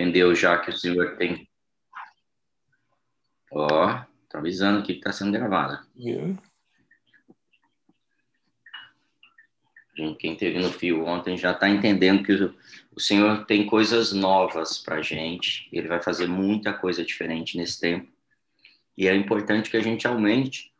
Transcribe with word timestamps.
Entendeu 0.00 0.34
já 0.34 0.58
que 0.58 0.70
o 0.70 0.76
senhor 0.76 1.16
tem. 1.16 1.48
Ó, 3.50 4.04
tá 4.28 4.38
avisando 4.38 4.80
aqui 4.80 4.94
que 4.94 4.98
está 4.98 5.12
sendo 5.12 5.32
gravada. 5.32 5.86
Viu? 5.94 6.36
Quem 10.18 10.36
teve 10.36 10.58
no 10.58 10.72
fio 10.72 11.06
ontem 11.06 11.36
já 11.36 11.52
está 11.52 11.68
entendendo 11.68 12.24
que 12.24 12.32
o, 12.32 12.54
o 12.96 13.00
Senhor 13.00 13.46
tem 13.46 13.64
coisas 13.64 14.12
novas 14.12 14.76
para 14.76 15.00
gente. 15.00 15.68
Ele 15.72 15.86
vai 15.86 16.02
fazer 16.02 16.26
muita 16.26 16.72
coisa 16.72 17.04
diferente 17.04 17.56
nesse 17.56 17.80
tempo. 17.80 18.12
E 18.96 19.06
é 19.06 19.14
importante 19.14 19.70
que 19.70 19.76
a 19.76 19.82
gente 19.82 20.04
aumente 20.06 20.72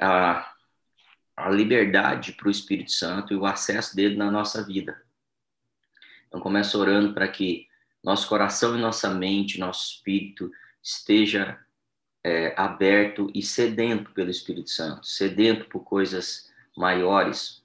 a, 0.00 0.54
a 1.36 1.50
liberdade 1.50 2.32
para 2.32 2.48
o 2.48 2.50
Espírito 2.50 2.92
Santo 2.92 3.34
e 3.34 3.36
o 3.36 3.44
acesso 3.44 3.94
dele 3.94 4.16
na 4.16 4.30
nossa 4.30 4.64
vida. 4.64 5.02
Então, 6.26 6.40
começa 6.40 6.78
orando 6.78 7.12
para 7.12 7.28
que 7.28 7.65
nosso 8.06 8.28
coração 8.28 8.78
e 8.78 8.80
nossa 8.80 9.10
mente, 9.10 9.58
nosso 9.58 9.94
espírito 9.94 10.52
esteja 10.80 11.58
é, 12.22 12.54
aberto 12.56 13.28
e 13.34 13.42
sedento 13.42 14.12
pelo 14.12 14.30
Espírito 14.30 14.70
Santo, 14.70 15.04
sedento 15.04 15.64
por 15.64 15.80
coisas 15.80 16.48
maiores, 16.76 17.64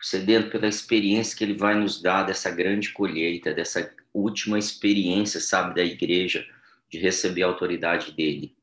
sedento 0.00 0.50
pela 0.50 0.68
experiência 0.68 1.36
que 1.36 1.42
ele 1.42 1.54
vai 1.54 1.74
nos 1.74 2.00
dar 2.00 2.22
dessa 2.22 2.48
grande 2.48 2.92
colheita, 2.92 3.52
dessa 3.52 3.92
última 4.14 4.56
experiência, 4.56 5.40
sabe, 5.40 5.74
da 5.74 5.82
igreja, 5.82 6.46
de 6.88 7.00
receber 7.00 7.42
a 7.42 7.46
autoridade 7.46 8.12
dele, 8.12 8.54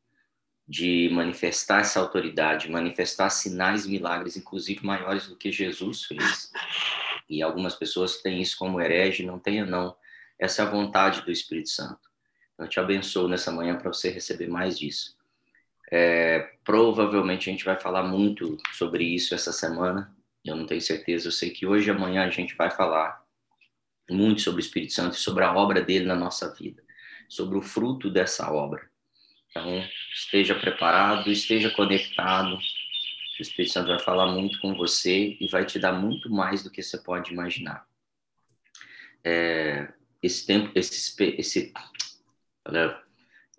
de 0.66 1.10
manifestar 1.12 1.82
essa 1.82 2.00
autoridade, 2.00 2.72
manifestar 2.72 3.30
sinais 3.30 3.86
milagres, 3.86 4.38
inclusive 4.38 4.86
maiores 4.86 5.28
do 5.28 5.36
que 5.36 5.52
Jesus 5.52 6.06
fez. 6.06 6.50
E 7.30 7.42
algumas 7.42 7.76
pessoas 7.76 8.22
têm 8.22 8.42
isso 8.42 8.58
como 8.58 8.80
herege, 8.80 9.26
não 9.26 9.38
tenha 9.38 9.66
não. 9.66 9.98
Essa 10.40 10.62
é 10.62 10.66
a 10.66 10.70
vontade 10.70 11.22
do 11.22 11.32
Espírito 11.32 11.70
Santo. 11.70 12.10
Eu 12.58 12.68
te 12.68 12.80
abençoo 12.80 13.28
nessa 13.28 13.52
manhã 13.52 13.78
para 13.78 13.92
você 13.92 14.10
receber 14.10 14.48
mais 14.48 14.80
disso. 14.80 15.18
É, 15.92 16.40
provavelmente 16.64 17.50
a 17.50 17.52
gente 17.52 17.66
vai 17.66 17.80
falar 17.80 18.04
muito 18.04 18.58
sobre 18.74 19.04
isso 19.04 19.36
essa 19.36 19.52
semana. 19.52 20.16
Eu 20.46 20.56
não 20.56 20.66
tenho 20.66 20.82
certeza. 20.82 21.28
Eu 21.28 21.32
sei 21.32 21.50
que 21.50 21.66
hoje 21.66 21.90
e 21.90 21.92
amanhã 21.92 22.26
a 22.26 22.30
gente 22.30 22.56
vai 22.56 22.72
falar 22.72 23.22
muito 24.10 24.42
sobre 24.42 24.62
o 24.62 24.66
Espírito 24.66 24.94
Santo 24.94 25.16
e 25.16 25.20
sobre 25.20 25.44
a 25.44 25.54
obra 25.54 25.82
dele 25.82 26.06
na 26.06 26.16
nossa 26.16 26.54
vida, 26.54 26.82
sobre 27.28 27.58
o 27.58 27.62
fruto 27.62 28.10
dessa 28.10 28.52
obra. 28.52 28.90
Então, 29.50 29.84
esteja 30.14 30.56
preparado, 30.56 31.30
esteja 31.32 31.70
conectado. 31.72 32.56
O 32.56 33.42
Espírito 33.42 33.74
Santo 33.74 33.88
vai 33.88 34.00
falar 34.00 34.28
muito 34.28 34.60
com 34.60 34.74
você 34.76 35.38
e 35.40 35.48
vai 35.48 35.66
te 35.66 35.80
dar 35.80 35.94
muito 35.94 36.30
mais 36.30 36.64
do 36.64 36.70
que 36.70 36.82
você 36.84 36.98
pode 36.98 37.32
imaginar. 37.32 37.88
É, 39.24 39.92
esse 40.22 40.46
tempo, 40.46 40.72
esse, 40.76 41.16
esse, 41.38 41.74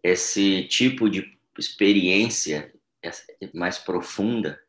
esse 0.03 0.65
tipo 0.65 1.09
de 1.09 1.39
experiência 1.59 2.73
mais 3.55 3.79
profunda, 3.79 4.61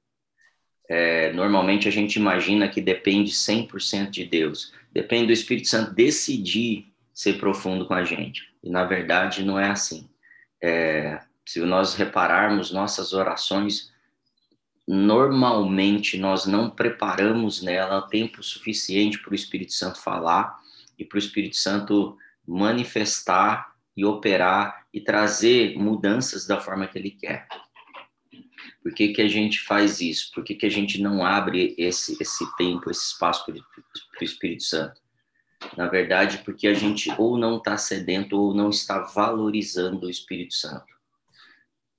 é, 0.90 1.32
normalmente 1.34 1.88
a 1.88 1.92
gente 1.92 2.18
imagina 2.18 2.68
que 2.68 2.82
depende 2.82 3.32
100% 3.32 4.10
de 4.10 4.26
Deus. 4.26 4.74
Depende 4.92 5.28
do 5.28 5.34
Espírito 5.34 5.70
Santo 5.70 5.94
decidir 5.94 6.94
ser 7.14 7.38
profundo 7.38 7.86
com 7.86 7.94
a 7.94 8.04
gente. 8.04 8.54
E, 8.64 8.70
na 8.70 8.84
verdade, 8.84 9.44
não 9.44 9.58
é 9.60 9.70
assim. 9.70 10.10
É, 10.62 11.22
se 11.46 11.60
nós 11.62 11.96
repararmos 11.96 12.72
nossas 12.72 13.14
orações, 13.14 13.92
normalmente 14.88 16.18
nós 16.18 16.46
não 16.46 16.70
preparamos 16.70 17.62
nela 17.62 18.02
tempo 18.02 18.44
suficiente 18.44 19.20
para 19.20 19.32
o 19.32 19.36
Espírito 19.36 19.74
Santo 19.74 20.02
falar 20.02 20.61
e 21.02 21.06
para 21.06 21.16
o 21.16 21.20
Espírito 21.20 21.58
Santo 21.58 22.16
manifestar 22.48 23.76
e 23.98 24.06
operar 24.06 24.86
e 24.94 25.02
trazer 25.02 25.78
mudanças 25.78 26.46
da 26.46 26.62
forma 26.62 26.88
que 26.88 26.98
ele 26.98 27.12
quer. 27.12 27.48
Por 28.84 28.94
que, 28.94 29.10
que 29.10 29.22
a 29.22 29.28
gente 29.28 29.60
faz 29.60 30.00
isso? 30.00 30.32
Por 30.34 30.44
que, 30.44 30.56
que 30.56 30.66
a 30.66 30.70
gente 30.70 31.02
não 31.02 31.26
abre 31.26 31.76
esse, 31.78 32.18
esse 32.22 32.56
tempo, 32.56 32.90
esse 32.90 33.08
espaço 33.08 33.46
para 33.46 33.56
o 33.56 34.24
Espírito 34.24 34.64
Santo? 34.64 35.02
Na 35.76 35.88
verdade, 35.88 36.40
porque 36.40 36.68
a 36.68 36.74
gente 36.74 37.12
ou 37.18 37.38
não 37.38 37.58
está 37.58 37.78
sedento 37.78 38.40
ou 38.40 38.54
não 38.54 38.70
está 38.70 39.00
valorizando 39.00 40.06
o 40.06 40.10
Espírito 40.10 40.54
Santo. 40.54 40.92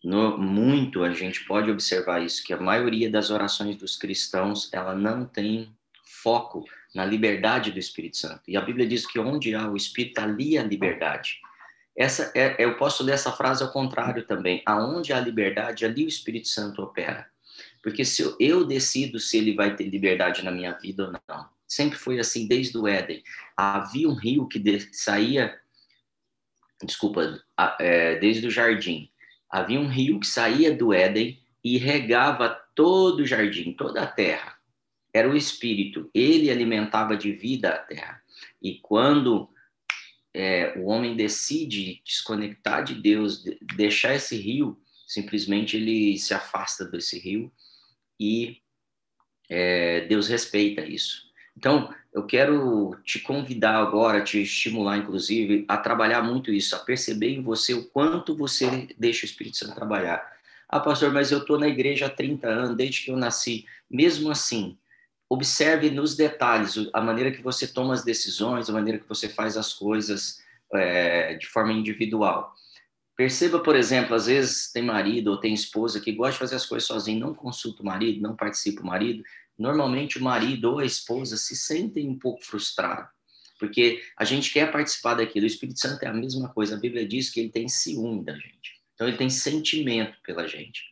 No, 0.02 0.36
muito 0.36 1.04
a 1.04 1.12
gente 1.12 1.44
pode 1.44 1.70
observar 1.70 2.22
isso, 2.22 2.42
que 2.44 2.52
a 2.52 2.60
maioria 2.60 3.08
das 3.08 3.30
orações 3.30 3.76
dos 3.76 3.96
cristãos, 3.96 4.72
ela 4.72 4.94
não 4.94 5.24
tem 5.24 5.72
foco 6.04 6.64
na 6.94 7.04
liberdade 7.04 7.70
do 7.70 7.78
Espírito 7.78 8.16
Santo. 8.16 8.42
E 8.46 8.56
a 8.56 8.60
Bíblia 8.60 8.86
diz 8.86 9.06
que 9.06 9.18
onde 9.18 9.54
há 9.54 9.68
o 9.68 9.76
Espírito, 9.76 10.18
ali 10.20 10.58
há 10.58 10.62
liberdade. 10.62 11.40
Essa 11.96 12.32
é, 12.34 12.56
eu 12.62 12.76
posso 12.76 13.02
ler 13.02 13.12
essa 13.12 13.32
frase 13.32 13.62
ao 13.62 13.70
contrário 13.70 14.26
também. 14.26 14.62
Aonde 14.66 15.12
há 15.12 15.20
liberdade, 15.20 15.84
ali 15.84 16.04
o 16.04 16.08
Espírito 16.08 16.48
Santo 16.48 16.82
opera. 16.82 17.26
Porque 17.82 18.04
se 18.04 18.22
eu, 18.22 18.36
eu 18.38 18.64
decido 18.64 19.18
se 19.18 19.38
ele 19.38 19.54
vai 19.54 19.74
ter 19.74 19.84
liberdade 19.84 20.44
na 20.44 20.50
minha 20.50 20.72
vida 20.72 21.06
ou 21.06 21.12
não. 21.12 21.48
Sempre 21.66 21.98
foi 21.98 22.18
assim 22.18 22.46
desde 22.46 22.76
o 22.76 22.86
Éden. 22.86 23.22
Havia 23.56 24.08
um 24.08 24.14
rio 24.14 24.46
que 24.46 24.58
de, 24.58 24.80
saía, 24.94 25.58
desculpa, 26.84 27.42
é, 27.78 28.16
desde 28.16 28.46
o 28.46 28.50
jardim 28.50 29.12
havia 29.52 29.78
um 29.78 29.86
rio 29.86 30.18
que 30.18 30.26
saía 30.26 30.74
do 30.74 30.94
Éden 30.94 31.38
e 31.62 31.76
regava 31.76 32.48
todo 32.74 33.20
o 33.20 33.26
jardim, 33.26 33.74
toda 33.74 34.02
a 34.02 34.06
terra. 34.06 34.56
Era 35.12 35.28
o 35.28 35.36
Espírito, 35.36 36.10
ele 36.14 36.50
alimentava 36.50 37.16
de 37.16 37.32
vida 37.32 37.70
a 37.70 37.78
terra. 37.78 38.22
E 38.60 38.78
quando 38.80 39.50
é, 40.34 40.74
o 40.78 40.86
homem 40.86 41.14
decide 41.14 42.00
desconectar 42.04 42.82
de 42.84 42.94
Deus, 42.94 43.44
deixar 43.76 44.14
esse 44.14 44.36
rio, 44.36 44.80
simplesmente 45.06 45.76
ele 45.76 46.16
se 46.18 46.32
afasta 46.32 46.84
desse 46.84 47.18
rio 47.18 47.52
e 48.18 48.62
é, 49.50 50.06
Deus 50.06 50.28
respeita 50.28 50.82
isso. 50.82 51.30
Então, 51.56 51.94
eu 52.12 52.24
quero 52.24 52.96
te 53.04 53.18
convidar 53.20 53.76
agora, 53.76 54.22
te 54.22 54.42
estimular, 54.42 54.96
inclusive, 54.96 55.64
a 55.68 55.76
trabalhar 55.76 56.22
muito 56.22 56.52
isso, 56.52 56.74
a 56.74 56.78
perceber 56.78 57.30
em 57.30 57.42
você 57.42 57.74
o 57.74 57.84
quanto 57.84 58.36
você 58.36 58.88
deixa 58.98 59.24
o 59.24 59.28
Espírito 59.28 59.58
Santo 59.58 59.74
trabalhar. 59.74 60.32
Ah, 60.68 60.80
pastor, 60.80 61.12
mas 61.12 61.30
eu 61.30 61.38
estou 61.38 61.58
na 61.58 61.68
igreja 61.68 62.06
há 62.06 62.10
30 62.10 62.48
anos, 62.48 62.76
desde 62.76 63.02
que 63.02 63.10
eu 63.10 63.16
nasci. 63.16 63.66
Mesmo 63.90 64.30
assim, 64.30 64.78
observe 65.32 65.90
nos 65.90 66.14
detalhes 66.14 66.74
a 66.92 67.00
maneira 67.00 67.32
que 67.32 67.40
você 67.40 67.66
toma 67.66 67.94
as 67.94 68.04
decisões, 68.04 68.68
a 68.68 68.72
maneira 68.72 68.98
que 68.98 69.08
você 69.08 69.30
faz 69.30 69.56
as 69.56 69.72
coisas 69.72 70.42
é, 70.70 71.34
de 71.36 71.46
forma 71.46 71.72
individual. 71.72 72.52
Perceba, 73.16 73.58
por 73.58 73.74
exemplo, 73.74 74.14
às 74.14 74.26
vezes 74.26 74.70
tem 74.70 74.82
marido 74.82 75.28
ou 75.28 75.38
tem 75.38 75.54
esposa 75.54 76.00
que 76.00 76.12
gosta 76.12 76.32
de 76.34 76.38
fazer 76.38 76.56
as 76.56 76.66
coisas 76.66 76.86
sozinho, 76.86 77.20
não 77.20 77.34
consulta 77.34 77.82
o 77.82 77.86
marido, 77.86 78.20
não 78.20 78.36
participa 78.36 78.82
o 78.82 78.86
marido, 78.86 79.22
normalmente 79.58 80.18
o 80.18 80.22
marido 80.22 80.72
ou 80.72 80.78
a 80.80 80.84
esposa 80.84 81.38
se 81.38 81.56
sentem 81.56 82.10
um 82.10 82.18
pouco 82.18 82.44
frustrados, 82.44 83.08
porque 83.58 84.02
a 84.18 84.24
gente 84.24 84.52
quer 84.52 84.70
participar 84.70 85.14
daquilo. 85.14 85.44
O 85.44 85.46
Espírito 85.46 85.80
Santo 85.80 86.02
é 86.02 86.08
a 86.08 86.12
mesma 86.12 86.50
coisa. 86.50 86.76
A 86.76 86.78
Bíblia 86.78 87.08
diz 87.08 87.30
que 87.30 87.40
ele 87.40 87.48
tem 87.50 87.68
ciúme 87.68 88.22
da 88.22 88.34
gente. 88.34 88.82
Então, 88.94 89.08
ele 89.08 89.16
tem 89.16 89.30
sentimento 89.30 90.18
pela 90.22 90.46
gente. 90.46 90.82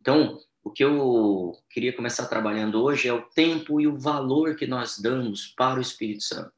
Então, 0.00 0.40
o 0.68 0.70
que 0.70 0.84
eu 0.84 1.58
queria 1.70 1.94
começar 1.94 2.26
trabalhando 2.26 2.82
hoje 2.82 3.08
é 3.08 3.12
o 3.12 3.22
tempo 3.22 3.80
e 3.80 3.86
o 3.86 3.96
valor 3.96 4.54
que 4.54 4.66
nós 4.66 4.98
damos 4.98 5.46
para 5.46 5.78
o 5.78 5.82
Espírito 5.82 6.22
Santo. 6.22 6.52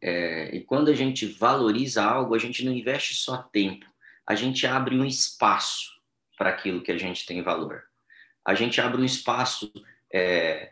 É, 0.00 0.54
e 0.54 0.60
quando 0.60 0.88
a 0.88 0.94
gente 0.94 1.26
valoriza 1.26 2.04
algo, 2.04 2.32
a 2.32 2.38
gente 2.38 2.64
não 2.64 2.72
investe 2.72 3.16
só 3.16 3.38
tempo, 3.38 3.84
a 4.24 4.36
gente 4.36 4.68
abre 4.68 4.94
um 4.94 5.04
espaço 5.04 6.00
para 6.38 6.50
aquilo 6.50 6.80
que 6.80 6.92
a 6.92 6.96
gente 6.96 7.26
tem 7.26 7.42
valor. 7.42 7.82
A 8.44 8.54
gente 8.54 8.80
abre 8.80 9.00
um 9.00 9.04
espaço 9.04 9.72
é, 10.12 10.70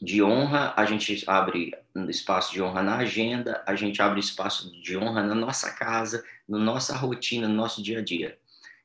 de 0.00 0.22
honra, 0.22 0.72
a 0.78 0.86
gente 0.86 1.22
abre 1.26 1.76
um 1.94 2.08
espaço 2.08 2.54
de 2.54 2.62
honra 2.62 2.82
na 2.82 2.96
agenda, 2.96 3.62
a 3.66 3.74
gente 3.74 4.00
abre 4.00 4.18
espaço 4.18 4.72
de 4.80 4.96
honra 4.96 5.22
na 5.22 5.34
nossa 5.34 5.74
casa, 5.74 6.24
na 6.48 6.58
nossa 6.58 6.96
rotina, 6.96 7.46
no 7.46 7.54
nosso 7.54 7.82
dia 7.82 7.98
a 7.98 8.02
dia. 8.02 8.38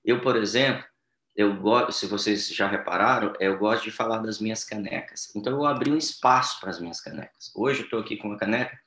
Eu, 0.03 0.19
por 0.19 0.35
exemplo, 0.35 0.83
eu 1.35 1.55
gosto, 1.55 1.91
se 1.91 2.05
vocês 2.05 2.47
já 2.49 2.67
repararam, 2.67 3.33
eu 3.39 3.57
gosto 3.57 3.83
de 3.83 3.91
falar 3.91 4.19
das 4.19 4.39
minhas 4.39 4.63
canecas. 4.63 5.31
Então 5.35 5.53
eu 5.53 5.65
abri 5.65 5.91
um 5.91 5.97
espaço 5.97 6.59
para 6.59 6.69
as 6.69 6.79
minhas 6.79 7.01
canecas. 7.01 7.51
Hoje 7.55 7.81
eu 7.81 7.85
estou 7.85 7.99
aqui 7.99 8.17
com 8.17 8.27
uma 8.27 8.37
caneca 8.37 8.77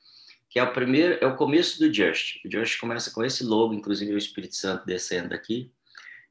que 0.49 0.59
é 0.59 0.63
o 0.63 0.71
primeiro, 0.71 1.17
é 1.21 1.27
o 1.27 1.35
começo 1.35 1.77
do 1.77 1.93
Just. 1.93 2.37
O 2.45 2.51
Just 2.51 2.79
começa 2.79 3.11
com 3.11 3.23
esse 3.23 3.43
logo, 3.43 3.73
inclusive 3.73 4.13
o 4.13 4.17
Espírito 4.17 4.55
Santo 4.55 4.85
descendo 4.85 5.35
aqui. 5.35 5.71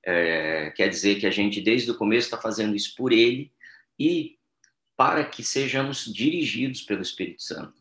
É, 0.03 0.71
quer 0.71 0.89
dizer 0.89 1.17
que 1.17 1.27
a 1.27 1.31
gente 1.31 1.61
desde 1.61 1.91
o 1.91 1.97
começo 1.97 2.29
está 2.29 2.39
fazendo 2.39 2.75
isso 2.75 2.95
por 2.97 3.13
Ele 3.13 3.53
e 3.99 4.39
para 4.97 5.25
que 5.25 5.45
sejamos 5.45 6.07
dirigidos 6.07 6.81
pelo 6.81 7.03
Espírito 7.03 7.43
Santo. 7.43 7.75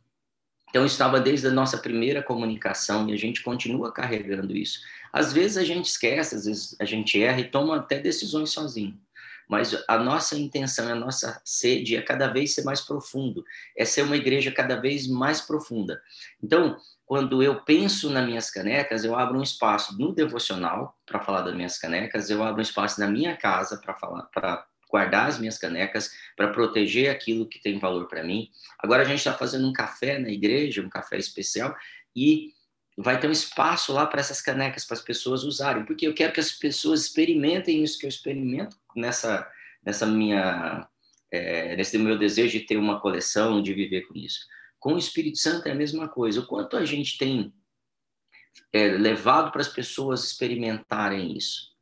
Então, 0.69 0.85
estava 0.85 1.21
desde 1.21 1.47
a 1.47 1.51
nossa 1.51 1.77
primeira 1.77 2.21
comunicação 2.21 3.09
e 3.09 3.13
a 3.13 3.17
gente 3.17 3.41
continua 3.41 3.93
carregando 3.93 4.53
isso. 4.57 4.81
Às 5.15 5.31
vezes 5.31 5.55
a 5.55 5.63
gente 5.63 5.85
esquece, 5.85 6.35
às 6.35 6.43
vezes 6.43 6.75
a 6.77 6.83
gente 6.83 7.23
erra 7.23 7.39
e 7.39 7.49
toma 7.49 7.77
até 7.77 7.99
decisões 7.99 8.49
sozinho. 8.49 8.99
Mas 9.47 9.73
a 9.87 9.97
nossa 9.97 10.35
intenção, 10.35 10.91
a 10.91 10.95
nossa 10.95 11.41
sede 11.45 11.95
é 11.95 12.01
cada 12.01 12.27
vez 12.27 12.53
ser 12.53 12.65
mais 12.65 12.81
profundo, 12.81 13.41
é 13.77 13.85
ser 13.85 14.01
uma 14.01 14.17
igreja 14.17 14.51
cada 14.51 14.75
vez 14.75 15.07
mais 15.07 15.39
profunda. 15.39 16.01
Então, 16.43 16.75
quando 17.05 17.41
eu 17.41 17.61
penso 17.61 18.09
nas 18.09 18.25
minhas 18.25 18.51
canecas, 18.51 19.05
eu 19.05 19.15
abro 19.15 19.39
um 19.39 19.43
espaço 19.43 19.97
no 19.97 20.13
devocional 20.13 20.97
para 21.05 21.21
falar 21.21 21.43
das 21.43 21.55
minhas 21.55 21.77
canecas, 21.77 22.29
eu 22.29 22.43
abro 22.43 22.59
um 22.59 22.63
espaço 22.63 22.99
na 22.99 23.07
minha 23.07 23.37
casa 23.37 23.77
para 23.77 23.93
falar, 23.93 24.23
para 24.23 24.65
guardar 24.91 25.29
as 25.29 25.39
minhas 25.39 25.57
canecas, 25.57 26.11
para 26.35 26.49
proteger 26.49 27.09
aquilo 27.09 27.47
que 27.47 27.61
tem 27.61 27.79
valor 27.79 28.09
para 28.09 28.21
mim. 28.21 28.49
Agora 28.79 29.03
a 29.03 29.05
gente 29.05 29.19
está 29.19 29.33
fazendo 29.33 29.65
um 29.65 29.73
café 29.73 30.19
na 30.19 30.29
igreja, 30.29 30.81
um 30.81 30.89
café 30.89 31.17
especial, 31.17 31.73
e 32.13 32.54
vai 32.97 33.19
ter 33.19 33.27
um 33.27 33.31
espaço 33.31 33.91
lá 33.91 34.05
para 34.05 34.21
essas 34.21 34.41
canecas 34.41 34.85
para 34.85 34.95
as 34.95 35.03
pessoas 35.03 35.43
usarem, 35.43 35.85
porque 35.85 36.07
eu 36.07 36.13
quero 36.13 36.33
que 36.33 36.39
as 36.39 36.51
pessoas 36.51 37.01
experimentem 37.01 37.83
isso 37.83 37.99
que 37.99 38.05
eu 38.05 38.09
experimento 38.09 38.77
nessa 38.95 39.49
nessa 39.83 40.05
minha 40.05 40.87
é, 41.31 41.75
nesse 41.75 41.97
meu 41.97 42.17
desejo 42.17 42.57
de 42.57 42.65
ter 42.65 42.77
uma 42.77 42.99
coleção, 42.99 43.61
de 43.61 43.73
viver 43.73 44.03
com 44.03 44.15
isso. 44.15 44.47
Com 44.79 44.93
o 44.93 44.97
Espírito 44.97 45.37
Santo 45.37 45.67
é 45.67 45.71
a 45.71 45.75
mesma 45.75 46.07
coisa. 46.07 46.39
O 46.39 46.45
quanto 46.45 46.77
a 46.77 46.85
gente 46.85 47.17
tem 47.17 47.53
é, 48.71 48.89
levado 48.89 49.51
para 49.51 49.61
as 49.61 49.67
pessoas 49.67 50.23
experimentarem 50.23 51.35
isso, 51.35 51.73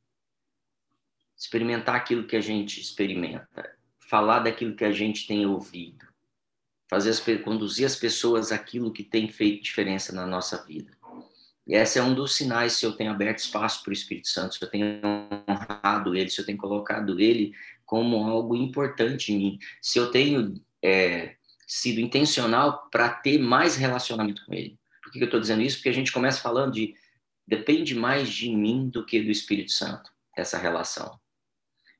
experimentar 1.37 1.95
aquilo 1.95 2.25
que 2.25 2.35
a 2.35 2.41
gente 2.41 2.79
experimenta, 2.79 3.75
falar 3.99 4.39
daquilo 4.39 4.75
que 4.75 4.85
a 4.85 4.91
gente 4.91 5.27
tem 5.27 5.45
ouvido, 5.45 6.05
fazer 6.89 7.09
as, 7.09 7.19
conduzir 7.43 7.85
as 7.85 7.95
pessoas 7.95 8.51
aquilo 8.51 8.93
que 8.93 9.03
tem 9.03 9.27
feito 9.27 9.63
diferença 9.63 10.13
na 10.13 10.25
nossa 10.25 10.63
vida. 10.63 10.95
E 11.65 11.75
esse 11.75 11.97
é 11.97 12.03
um 12.03 12.13
dos 12.13 12.35
sinais 12.35 12.73
se 12.73 12.85
eu 12.85 12.91
tenho 12.93 13.11
aberto 13.11 13.39
espaço 13.39 13.83
para 13.83 13.91
o 13.91 13.93
Espírito 13.93 14.27
Santo, 14.27 14.55
se 14.55 14.63
eu 14.63 14.69
tenho 14.69 15.01
honrado 15.47 16.15
ele, 16.15 16.29
se 16.29 16.39
eu 16.39 16.45
tenho 16.45 16.57
colocado 16.57 17.19
ele 17.19 17.53
como 17.85 18.17
algo 18.27 18.55
importante 18.55 19.31
em 19.31 19.37
mim, 19.37 19.59
se 19.81 19.97
eu 19.97 20.11
tenho 20.11 20.53
é, 20.81 21.35
sido 21.65 21.99
intencional 21.99 22.89
para 22.91 23.09
ter 23.09 23.37
mais 23.37 23.75
relacionamento 23.75 24.45
com 24.45 24.53
ele. 24.53 24.77
Por 25.01 25.11
que 25.11 25.19
eu 25.19 25.25
estou 25.25 25.39
dizendo 25.39 25.61
isso? 25.61 25.77
Porque 25.77 25.89
a 25.89 25.93
gente 25.93 26.11
começa 26.11 26.41
falando 26.41 26.73
de 26.73 26.95
depende 27.47 27.95
mais 27.95 28.29
de 28.29 28.49
mim 28.53 28.89
do 28.89 29.05
que 29.05 29.21
do 29.21 29.31
Espírito 29.31 29.71
Santo, 29.71 30.11
essa 30.35 30.57
relação. 30.57 31.19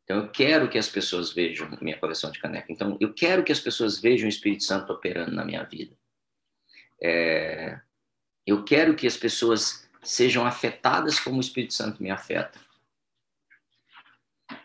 Então, 0.03 0.17
eu 0.17 0.29
quero 0.29 0.69
que 0.69 0.77
as 0.77 0.89
pessoas 0.89 1.31
vejam 1.31 1.69
minha 1.81 1.97
coleção 1.97 2.29
de 2.29 2.39
caneca. 2.39 2.71
Então, 2.71 2.97
eu 2.99 3.13
quero 3.13 3.43
que 3.43 3.51
as 3.51 3.59
pessoas 3.59 3.99
vejam 3.99 4.25
o 4.25 4.29
Espírito 4.29 4.63
Santo 4.63 4.91
operando 4.91 5.31
na 5.31 5.45
minha 5.45 5.63
vida. 5.63 5.95
É, 7.01 7.79
eu 8.45 8.63
quero 8.63 8.95
que 8.95 9.07
as 9.07 9.17
pessoas 9.17 9.89
sejam 10.01 10.45
afetadas 10.45 11.19
como 11.19 11.37
o 11.37 11.41
Espírito 11.41 11.73
Santo 11.73 12.03
me 12.03 12.11
afeta. 12.11 12.59
O 14.51 14.55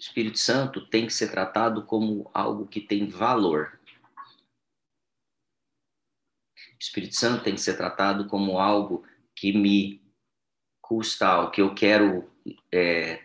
Espírito 0.00 0.38
Santo 0.38 0.86
tem 0.86 1.06
que 1.06 1.12
ser 1.12 1.30
tratado 1.30 1.84
como 1.84 2.30
algo 2.34 2.66
que 2.66 2.80
tem 2.80 3.08
valor. 3.08 3.78
O 6.56 6.80
Espírito 6.80 7.16
Santo 7.16 7.44
tem 7.44 7.54
que 7.54 7.60
ser 7.60 7.76
tratado 7.76 8.26
como 8.26 8.58
algo 8.58 9.06
que 9.34 9.52
me 9.52 10.02
custa, 10.80 11.26
algo 11.26 11.50
que 11.50 11.60
eu 11.60 11.74
quero 11.74 12.30
é, 12.72 13.22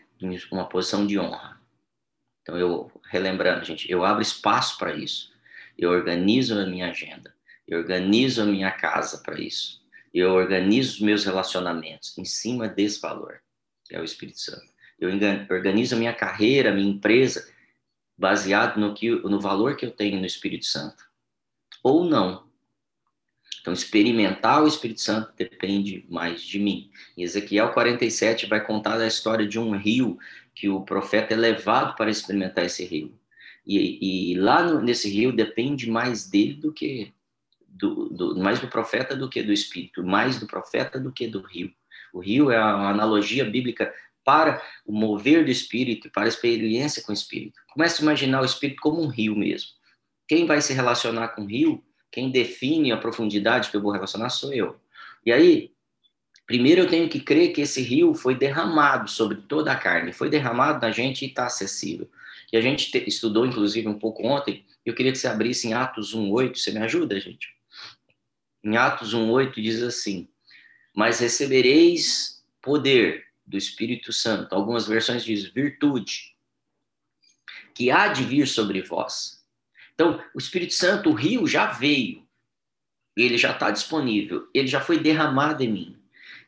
uma 0.52 0.68
posição 0.68 1.08
de 1.08 1.18
honra. 1.18 1.62
Então, 2.42 2.58
eu, 2.58 2.92
relembrando, 3.06 3.64
gente, 3.64 3.90
eu 3.90 4.04
abro 4.04 4.22
espaço 4.22 4.78
para 4.78 4.94
isso. 4.94 5.34
Eu 5.78 5.92
organizo 5.92 6.60
a 6.60 6.66
minha 6.66 6.90
agenda. 6.90 7.34
Eu 7.68 7.80
organizo 7.80 8.42
a 8.42 8.46
minha 8.46 8.72
casa 8.72 9.20
para 9.20 9.40
isso. 9.40 9.82
Eu 10.14 10.32
organizo 10.32 10.96
os 10.96 11.02
meus 11.02 11.26
relacionamentos 11.26 12.18
em 12.18 12.26
cima 12.26 12.68
desse 12.68 13.02
valor, 13.02 13.42
que 13.86 13.96
é 13.96 14.00
o 14.00 14.04
Espírito 14.04 14.40
Santo. 14.40 14.74
Eu 15.00 15.10
organizo 15.50 15.96
a 15.96 16.00
minha 16.00 16.14
carreira, 16.14 16.70
a 16.70 16.74
minha 16.74 16.90
empresa, 16.90 17.52
baseado 18.18 18.80
no, 18.80 18.94
que, 18.94 19.10
no 19.10 19.40
valor 19.40 19.76
que 19.76 19.86
eu 19.86 19.92
tenho 19.92 20.20
no 20.20 20.26
Espírito 20.26 20.66
Santo. 20.66 21.04
Ou 21.84 22.06
não. 22.06 22.48
Então, 23.60 23.74
experimentar 23.74 24.62
o 24.62 24.68
Espírito 24.68 25.02
Santo 25.02 25.34
depende 25.38 26.06
mais 26.10 26.42
de 26.42 26.60
mim. 26.60 26.92
E 27.18 27.24
Ezequiel 27.24 27.72
47 27.72 28.46
vai 28.46 28.64
contar 28.64 29.00
a 29.00 29.08
história 29.08 29.48
de 29.48 29.58
um 29.58 29.76
rio 29.76 30.18
que 30.54 30.70
o 30.70 30.82
profeta 30.82 31.34
é 31.34 31.38
levado 31.38 31.96
para 31.96 32.12
experimentar 32.12 32.66
esse 32.66 32.86
rio. 32.86 33.18
E, 33.66 34.34
e 34.34 34.36
lá 34.36 34.64
no, 34.64 34.82
nesse 34.82 35.10
rio 35.10 35.32
depende 35.32 35.90
mais 35.90 36.30
dele 36.30 36.56
do 36.56 36.74
que 36.74 37.14
do, 37.74 38.10
do, 38.10 38.36
mais 38.38 38.60
do 38.60 38.68
profeta 38.68 39.16
do 39.16 39.30
que 39.30 39.42
do 39.42 39.52
espírito, 39.52 40.04
mais 40.04 40.40
do 40.40 40.48
profeta 40.48 41.00
do 41.00 41.12
que 41.12 41.28
do 41.28 41.42
rio. 41.42 41.72
O 42.14 42.20
rio 42.20 42.52
é 42.52 42.60
uma 42.60 42.90
analogia 42.90 43.44
bíblica 43.44 43.94
para 44.24 44.62
o 44.86 44.94
mover 44.94 45.44
do 45.44 45.52
espírito, 45.52 46.10
para 46.10 46.24
a 46.24 46.28
experiência 46.28 47.02
com 47.04 47.12
o 47.12 47.16
espírito. 47.16 47.60
Comece 47.74 48.02
a 48.02 48.04
imaginar 48.04 48.42
o 48.42 48.46
espírito 48.46 48.82
como 48.82 49.02
um 49.02 49.08
rio 49.08 49.36
mesmo. 49.36 49.70
Quem 50.28 50.46
vai 50.46 50.62
se 50.62 50.74
relacionar 50.74 51.30
com 51.30 51.42
o 51.42 51.48
rio, 51.48 51.84
quem 52.12 52.32
define 52.32 52.92
a 52.92 52.98
profundidade 52.98 53.70
que 53.70 53.76
eu 53.76 53.82
vou 53.82 53.92
relacionar 53.92 54.30
sou 54.30 54.54
eu. 54.54 54.80
E 55.26 55.32
aí, 55.32 55.72
primeiro 56.46 56.82
eu 56.82 56.88
tenho 56.88 57.10
que 57.10 57.20
crer 57.20 57.52
que 57.52 57.62
esse 57.62 57.82
rio 57.82 58.14
foi 58.14 58.36
derramado 58.36 59.10
sobre 59.10 59.38
toda 59.38 59.72
a 59.72 59.76
carne, 59.76 60.14
foi 60.14 60.30
derramado 60.30 60.80
na 60.86 60.92
gente 60.92 61.26
e 61.26 61.28
está 61.28 61.48
acessível. 61.48 62.10
E 62.52 62.58
a 62.58 62.62
gente 62.62 62.92
te, 62.92 63.04
estudou, 63.08 63.46
inclusive, 63.46 63.88
um 63.88 63.98
pouco 63.98 64.26
ontem, 64.26 64.64
eu 64.86 64.94
queria 64.94 65.12
que 65.12 65.18
você 65.18 65.28
abrisse 65.28 65.68
em 65.68 65.74
Atos 65.74 66.16
1,8, 66.16 66.56
você 66.56 66.72
me 66.72 66.80
ajuda, 66.80 67.20
gente? 67.20 67.50
Em 68.64 68.78
Atos 68.78 69.14
1,8 69.14 69.62
diz 69.62 69.84
assim: 69.84 70.28
Mas 70.96 71.20
recebereis 71.20 72.44
poder 72.62 73.26
do 73.46 73.58
Espírito 73.58 74.14
Santo. 74.14 74.56
Algumas 74.56 74.88
versões 74.88 75.26
diz 75.26 75.44
virtude, 75.44 76.34
que 77.74 77.92
há 77.92 78.08
de 78.08 78.24
vir 78.24 78.48
sobre 78.48 78.82
vós. 78.82 79.44
Então, 79.94 80.24
o 80.34 80.40
Espírito 80.40 80.74
Santo, 80.74 81.10
o 81.10 81.14
rio 81.14 81.46
já 81.46 81.68
veio, 81.68 82.26
ele 83.18 83.38
já 83.38 83.52
está 83.52 83.70
disponível, 83.70 84.48
ele 84.54 84.68
já 84.68 84.80
foi 84.80 84.98
derramado 84.98 85.62
em 85.62 85.72
mim. 85.72 85.98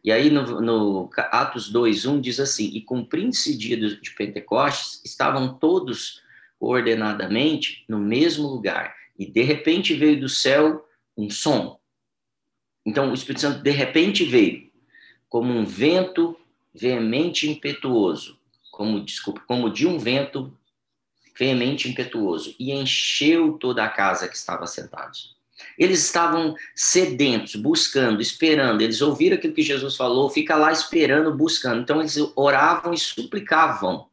E 0.04 0.12
aí 0.12 0.30
no, 0.30 0.62
no 0.62 1.10
Atos 1.18 1.72
2:1 1.74 2.22
diz 2.22 2.40
assim: 2.40 2.72
E 2.74 2.82
cumprindo-se 2.82 3.58
dia 3.58 3.76
de 3.76 4.12
Pentecostes, 4.12 5.02
estavam 5.04 5.58
todos 5.58 6.24
ordenadamente 6.60 7.84
no 7.90 8.00
mesmo 8.00 8.48
lugar, 8.48 8.96
e 9.20 9.26
de 9.26 9.42
repente 9.42 9.94
veio 9.94 10.20
do 10.20 10.30
céu 10.30 10.88
um 11.18 11.30
som 11.30 11.80
então, 12.86 13.10
o 13.10 13.14
Espírito 13.14 13.42
Santo 13.42 13.64
de 13.64 13.72
repente 13.72 14.24
veio 14.24 14.70
como 15.28 15.52
um 15.52 15.66
vento 15.66 16.38
veemente 16.74 17.50
impetuoso, 17.50 18.38
como 18.72 19.04
desculpa, 19.04 19.42
como 19.48 19.70
de 19.70 19.88
um 19.88 19.98
vento 19.98 20.56
veemente 21.38 21.90
impetuoso 21.90 22.56
e 22.60 22.72
encheu 22.72 23.54
toda 23.54 23.84
a 23.84 23.90
casa 23.90 24.28
que 24.28 24.36
estava 24.36 24.68
sentados. 24.68 25.36
Eles 25.78 26.04
estavam 26.04 26.56
sedentos, 26.76 27.56
buscando, 27.56 28.22
esperando. 28.22 28.82
Eles 28.82 29.02
ouviram 29.02 29.38
aquilo 29.38 29.54
que 29.54 29.62
Jesus 29.62 29.96
falou, 29.96 30.30
fica 30.30 30.56
lá 30.56 30.72
esperando, 30.72 31.34
buscando. 31.34 31.82
Então 31.82 32.00
eles 32.02 32.18
oravam 32.36 32.94
e 32.94 32.98
suplicavam 32.98 34.08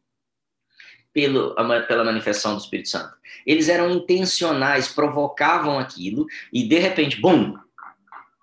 pelo, 1.12 1.54
pela 1.86 2.04
manifestação 2.04 2.54
do 2.54 2.60
Espírito 2.60 2.88
Santo. 2.88 3.14
Eles 3.44 3.68
eram 3.68 3.90
intencionais, 3.90 4.88
provocavam 4.88 5.78
aquilo 5.78 6.26
e 6.52 6.62
de 6.62 6.78
repente, 6.78 7.20
bum, 7.20 7.56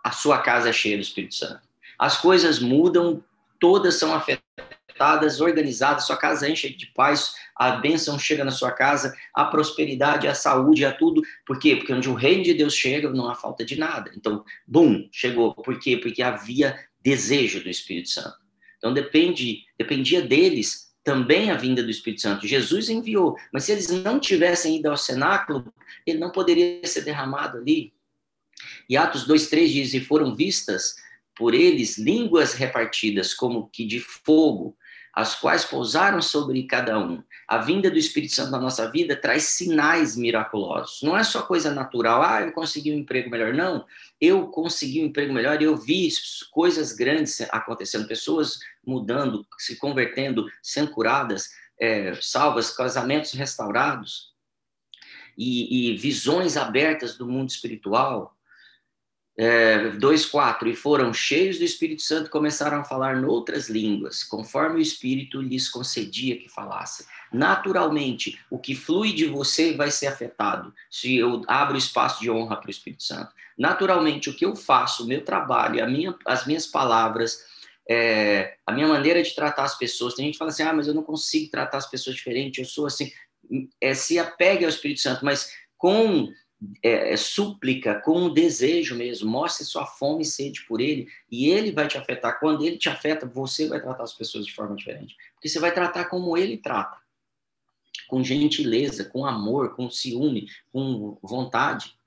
a 0.04 0.12
sua 0.12 0.40
casa 0.40 0.70
é 0.70 0.74
cheia 0.74 0.98
do 0.98 1.02
Espírito 1.02 1.36
Santo. 1.36 1.68
As 1.98 2.18
coisas 2.18 2.60
mudam, 2.60 3.24
todas 3.60 3.96
são 3.96 4.14
afetadas, 4.14 5.42
organizadas, 5.42 6.06
sua 6.06 6.18
casa 6.18 6.50
enche 6.50 6.70
de 6.70 6.88
paz, 6.88 7.34
a 7.56 7.72
bênção 7.72 8.18
chega 8.18 8.44
na 8.44 8.52
sua 8.52 8.72
casa, 8.72 9.14
a 9.34 9.46
prosperidade, 9.46 10.28
a 10.28 10.34
saúde, 10.34 10.86
a 10.86 10.94
tudo. 10.94 11.22
Por 11.46 11.60
quê? 11.60 11.76
Porque 11.76 11.94
onde 11.94 12.10
o 12.10 12.14
reino 12.14 12.44
de 12.44 12.54
Deus 12.54 12.74
chega, 12.74 13.10
não 13.10 13.30
há 13.30 13.36
falta 13.36 13.66
de 13.66 13.78
nada. 13.78 14.12
Então, 14.16 14.44
bum, 14.66 15.08
chegou. 15.12 15.54
Por 15.54 15.78
quê? 15.80 15.98
Porque 15.98 16.22
havia 16.22 16.80
desejo 17.02 17.62
do 17.62 17.70
Espírito 17.70 18.10
Santo. 18.10 18.38
Então, 18.78 18.94
depende, 18.94 19.64
dependia 19.78 20.22
deles 20.22 20.90
também 21.04 21.50
a 21.50 21.56
vinda 21.56 21.84
do 21.84 21.90
Espírito 21.90 22.22
Santo. 22.22 22.48
Jesus 22.48 22.90
enviou, 22.90 23.36
mas 23.52 23.64
se 23.66 23.72
eles 23.72 23.90
não 23.90 24.20
tivessem 24.20 24.78
ido 24.78 24.90
ao 24.90 24.98
cenáculo, 24.98 25.74
ele 26.06 26.20
não 26.20 26.32
poderia 26.32 26.86
ser 26.86 27.02
derramado 27.02 27.58
ali. 27.58 27.94
E 28.90 28.98
Atos 28.98 29.28
2,3 29.28 29.68
diz: 29.68 29.94
E 29.94 30.00
foram 30.00 30.36
vistas 30.36 30.96
por 31.36 31.54
eles 31.54 31.98
línguas 31.98 32.54
repartidas 32.54 33.34
como 33.34 33.70
que 33.70 33.86
de 33.86 34.00
fogo, 34.00 34.76
as 35.14 35.36
quais 35.36 35.66
pousaram 35.66 36.22
sobre 36.22 36.64
cada 36.64 37.00
um. 37.00 37.24
A 37.48 37.58
vinda 37.58 37.90
do 37.90 37.98
Espírito 37.98 38.34
Santo 38.34 38.52
na 38.52 38.60
nossa 38.60 38.92
vida 38.92 39.16
traz 39.16 39.44
sinais 39.44 40.16
miraculosos. 40.16 41.02
Não 41.02 41.18
é 41.18 41.24
só 41.24 41.42
coisa 41.42 41.72
natural, 41.72 42.22
ah, 42.22 42.42
eu 42.42 42.52
consegui 42.52 42.92
um 42.92 42.98
emprego 42.98 43.30
melhor. 43.30 43.54
Não, 43.54 43.86
eu 44.20 44.48
consegui 44.48 45.02
um 45.02 45.06
emprego 45.06 45.34
melhor 45.34 45.62
e 45.62 45.66
eu 45.66 45.78
vi 45.78 46.10
coisas 46.52 46.94
grandes 46.94 47.42
acontecendo, 47.52 48.08
pessoas 48.08 48.60
mudando, 48.86 49.46
se 49.58 49.78
convertendo, 49.78 50.46
sendo 50.62 50.92
curadas, 50.92 51.50
é, 51.80 52.14
salvas, 52.22 52.72
casamentos 52.72 53.32
restaurados 53.32 54.34
e, 55.38 55.92
e 55.92 55.98
visões 55.98 56.58
abertas 56.58 57.18
do 57.18 57.26
mundo 57.26 57.50
espiritual 57.50 58.38
é, 59.42 59.92
2,4, 59.92 60.68
e 60.68 60.76
foram 60.76 61.14
cheios 61.14 61.58
do 61.58 61.64
Espírito 61.64 62.02
Santo 62.02 62.28
e 62.28 62.30
começaram 62.30 62.82
a 62.82 62.84
falar 62.84 63.16
noutras 63.16 63.70
línguas, 63.70 64.22
conforme 64.22 64.76
o 64.76 64.82
Espírito 64.82 65.42
lhes 65.42 65.70
concedia 65.70 66.38
que 66.38 66.50
falassem. 66.50 67.06
Naturalmente, 67.32 68.38
o 68.52 68.60
que 68.60 68.76
flui 68.76 69.14
de 69.14 69.28
você 69.28 69.74
vai 69.74 69.92
ser 69.92 70.08
afetado 70.08 70.74
se 70.92 71.16
eu 71.16 71.42
abro 71.48 71.78
espaço 71.78 72.20
de 72.20 72.30
honra 72.30 72.58
para 72.58 72.68
o 72.68 72.72
Espírito 72.72 73.04
Santo. 73.04 73.32
naturalmente 73.58 74.30
o 74.30 74.36
que 74.36 74.44
eu 74.44 74.58
faço, 74.58 75.06
o 75.06 75.08
meu 75.08 75.24
trabalho, 75.24 75.90
minha, 75.90 76.14
as 76.26 76.46
minhas 76.46 76.68
palavras, 76.68 77.40
é, 77.90 78.58
a 78.68 78.74
minha 78.74 78.88
maneira 78.88 79.24
de 79.24 79.34
tratar 79.34 79.64
as 79.64 79.78
pessoas. 79.78 80.16
Tem 80.16 80.26
gente 80.26 80.34
que 80.34 80.40
fala 80.40 80.52
assim, 80.52 80.64
ah, 80.64 80.74
mas 80.74 80.88
eu 80.88 80.94
não 80.94 81.04
consigo 81.04 81.50
tratar 81.50 81.78
as 81.78 81.90
pessoas 81.90 82.18
diferente, 82.18 82.60
eu 82.60 82.66
sou 82.66 82.86
assim. 82.86 83.10
É, 83.80 83.94
se 83.94 84.20
apegue 84.20 84.66
ao 84.66 84.70
Espírito 84.70 85.00
Santo, 85.00 85.24
mas 85.24 85.50
com 85.78 86.30
é, 86.84 87.14
é, 87.14 87.18
súplica, 87.18 88.02
com 88.02 88.26
um 88.26 88.34
desejo 88.34 88.96
mesmo, 88.96 89.30
mostre 89.30 89.66
sua 89.66 89.86
fome 89.86 90.24
e 90.24 90.26
sede 90.26 90.66
por 90.66 90.82
ele, 90.82 91.08
e 91.32 91.50
ele 91.50 91.72
vai 91.72 91.88
te 91.88 91.98
afetar. 91.98 92.40
Quando 92.40 92.66
ele 92.66 92.78
te 92.78 92.90
afeta, 92.90 93.26
você 93.26 93.68
vai 93.68 93.82
tratar 93.82 94.04
as 94.04 94.14
pessoas 94.14 94.46
de 94.46 94.54
forma 94.54 94.76
diferente, 94.76 95.16
porque 95.34 95.48
você 95.48 95.60
vai 95.60 95.74
tratar 95.74 96.06
como 96.06 96.38
ele 96.38 96.58
trata, 96.58 96.98
com 98.08 98.24
gentileza, 98.24 99.06
com 99.06 99.26
amor, 99.26 99.76
com 99.76 99.90
ciúme, 99.90 100.48
com 100.72 101.18
vontade. 101.22 101.98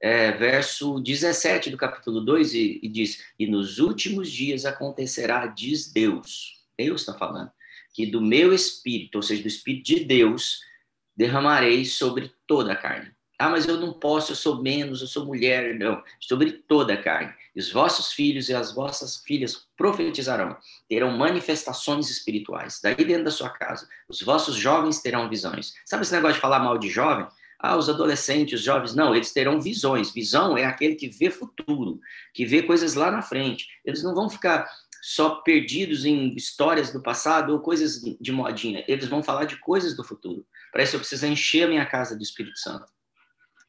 É, 0.00 0.30
verso 0.30 1.00
17 1.00 1.70
do 1.70 1.76
capítulo 1.76 2.20
2, 2.20 2.54
e, 2.54 2.80
e, 2.82 2.88
diz: 2.88 3.24
E 3.38 3.48
nos 3.48 3.78
últimos 3.78 4.30
dias 4.30 4.64
acontecerá, 4.64 5.46
diz 5.48 5.92
Deus, 5.92 6.64
Deus 6.78 7.00
está 7.00 7.14
falando, 7.14 7.50
que 7.92 8.06
do 8.06 8.22
meu 8.22 8.54
espírito, 8.54 9.16
ou 9.16 9.22
seja, 9.22 9.42
do 9.42 9.48
espírito 9.48 9.86
de 9.86 10.04
Deus, 10.04 10.60
derramarei 11.16 11.84
sobre 11.84 12.32
toda 12.46 12.72
a 12.72 12.76
carne. 12.76 13.17
Ah, 13.38 13.50
mas 13.50 13.68
eu 13.68 13.76
não 13.76 13.92
posso, 13.92 14.32
eu 14.32 14.36
sou 14.36 14.60
menos, 14.60 15.00
eu 15.00 15.06
sou 15.06 15.24
mulher. 15.24 15.78
Não, 15.78 16.02
sobre 16.18 16.50
toda 16.50 16.94
a 16.94 17.00
carne. 17.00 17.32
E 17.54 17.60
os 17.60 17.70
vossos 17.70 18.12
filhos 18.12 18.48
e 18.48 18.54
as 18.54 18.74
vossas 18.74 19.18
filhas 19.18 19.68
profetizarão, 19.76 20.56
terão 20.88 21.16
manifestações 21.16 22.10
espirituais. 22.10 22.80
Daí 22.82 22.96
dentro 22.96 23.24
da 23.24 23.30
sua 23.30 23.50
casa. 23.50 23.88
Os 24.08 24.22
vossos 24.22 24.56
jovens 24.56 25.00
terão 25.00 25.28
visões. 25.28 25.72
Sabe 25.86 26.02
esse 26.02 26.12
negócio 26.12 26.34
de 26.34 26.40
falar 26.40 26.58
mal 26.58 26.76
de 26.78 26.88
jovem? 26.88 27.28
Ah, 27.60 27.76
os 27.76 27.88
adolescentes, 27.88 28.58
os 28.58 28.64
jovens, 28.64 28.94
não, 28.94 29.14
eles 29.14 29.32
terão 29.32 29.60
visões. 29.60 30.12
Visão 30.12 30.58
é 30.58 30.64
aquele 30.64 30.96
que 30.96 31.08
vê 31.08 31.30
futuro, 31.30 32.00
que 32.34 32.44
vê 32.44 32.62
coisas 32.62 32.94
lá 32.94 33.10
na 33.10 33.22
frente. 33.22 33.68
Eles 33.84 34.02
não 34.02 34.14
vão 34.16 34.28
ficar 34.28 34.68
só 35.00 35.36
perdidos 35.42 36.04
em 36.04 36.34
histórias 36.34 36.92
do 36.92 37.00
passado 37.00 37.52
ou 37.52 37.60
coisas 37.60 38.00
de 38.20 38.32
modinha. 38.32 38.84
Eles 38.88 39.06
vão 39.06 39.22
falar 39.22 39.44
de 39.44 39.56
coisas 39.58 39.96
do 39.96 40.02
futuro. 40.02 40.44
Para 40.72 40.82
isso 40.82 40.96
eu 40.96 41.00
preciso 41.00 41.26
encher 41.26 41.64
a 41.64 41.68
minha 41.68 41.86
casa 41.86 42.16
do 42.16 42.22
Espírito 42.22 42.58
Santo. 42.58 42.97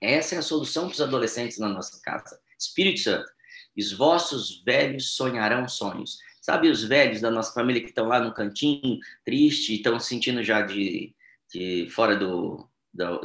Essa 0.01 0.35
é 0.35 0.37
a 0.37 0.43
solução 0.43 0.85
para 0.85 0.93
os 0.93 1.01
adolescentes 1.01 1.57
na 1.57 1.67
nossa 1.67 2.01
casa. 2.01 2.39
Espírito 2.57 3.01
Santo. 3.01 3.29
Os 3.77 3.93
vossos 3.93 4.61
velhos 4.63 5.11
sonharão 5.11 5.67
sonhos. 5.67 6.19
Sabe 6.41 6.69
os 6.69 6.83
velhos 6.83 7.21
da 7.21 7.29
nossa 7.29 7.53
família 7.53 7.81
que 7.81 7.89
estão 7.89 8.07
lá 8.07 8.19
no 8.19 8.33
cantinho, 8.33 8.99
triste, 9.25 9.75
estão 9.75 9.99
sentindo 9.99 10.43
já 10.43 10.61
de, 10.61 11.13
de 11.53 11.87
fora 11.91 12.15
do, 12.15 12.67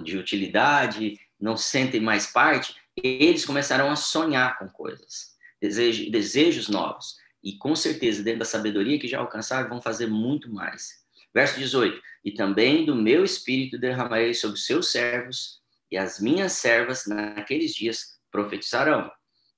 de 0.03 0.19
utilidade, 0.19 1.19
não 1.41 1.57
sentem 1.57 2.01
mais 2.01 2.27
parte, 2.27 2.75
eles 2.97 3.45
começarão 3.45 3.91
a 3.91 3.97
sonhar 3.97 4.59
com 4.59 4.69
coisas, 4.69 5.35
desejos, 5.61 6.11
desejos 6.11 6.69
novos. 6.69 7.17
E 7.43 7.57
com 7.57 7.75
certeza, 7.75 8.23
dentro 8.23 8.41
da 8.41 8.45
sabedoria 8.45 8.99
que 8.99 9.09
já 9.09 9.19
alcançaram, 9.19 9.69
vão 9.69 9.83
fazer 9.83 10.07
muito 10.07 10.53
mais. 10.53 11.05
Verso 11.35 11.59
18: 11.59 12.01
E 12.25 12.33
também 12.33 12.87
do 12.87 12.95
meu 12.95 13.25
espírito 13.25 13.79
derramarei 13.79 14.33
sobre 14.33 14.57
os 14.57 14.65
seus 14.65 14.91
servos, 14.91 15.61
e 15.95 15.97
as 15.97 16.21
minhas 16.21 16.53
servas 16.53 17.07
naqueles 17.07 17.75
dias 17.75 18.19
profetizarão. 18.31 19.11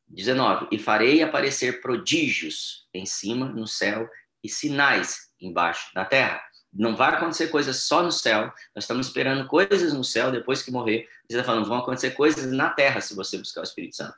19: 0.09 0.69
E 0.71 0.78
farei 0.78 1.23
aparecer 1.23 1.81
prodígios 1.81 2.87
em 2.93 3.07
cima 3.07 3.49
no 3.49 3.66
céu 3.66 4.09
e 4.45 4.49
sinais 4.49 5.31
embaixo 5.40 5.90
na 5.95 6.05
terra 6.05 6.40
não 6.78 6.95
vai 6.95 7.14
acontecer 7.14 7.49
coisas 7.49 7.85
só 7.85 8.02
no 8.02 8.12
céu, 8.12 8.52
nós 8.75 8.85
estamos 8.85 9.07
esperando 9.07 9.47
coisas 9.47 9.95
no 9.95 10.05
céu 10.05 10.31
depois 10.31 10.62
que 10.62 10.71
morrer. 10.71 11.09
Você 11.26 11.38
está 11.38 11.45
falando, 11.45 11.66
vão 11.66 11.78
acontecer 11.78 12.11
coisas 12.11 12.52
na 12.52 12.69
terra 12.69 13.00
se 13.00 13.14
você 13.14 13.38
buscar 13.38 13.62
o 13.62 13.64
Espírito 13.64 13.97
Santo. 13.97 14.14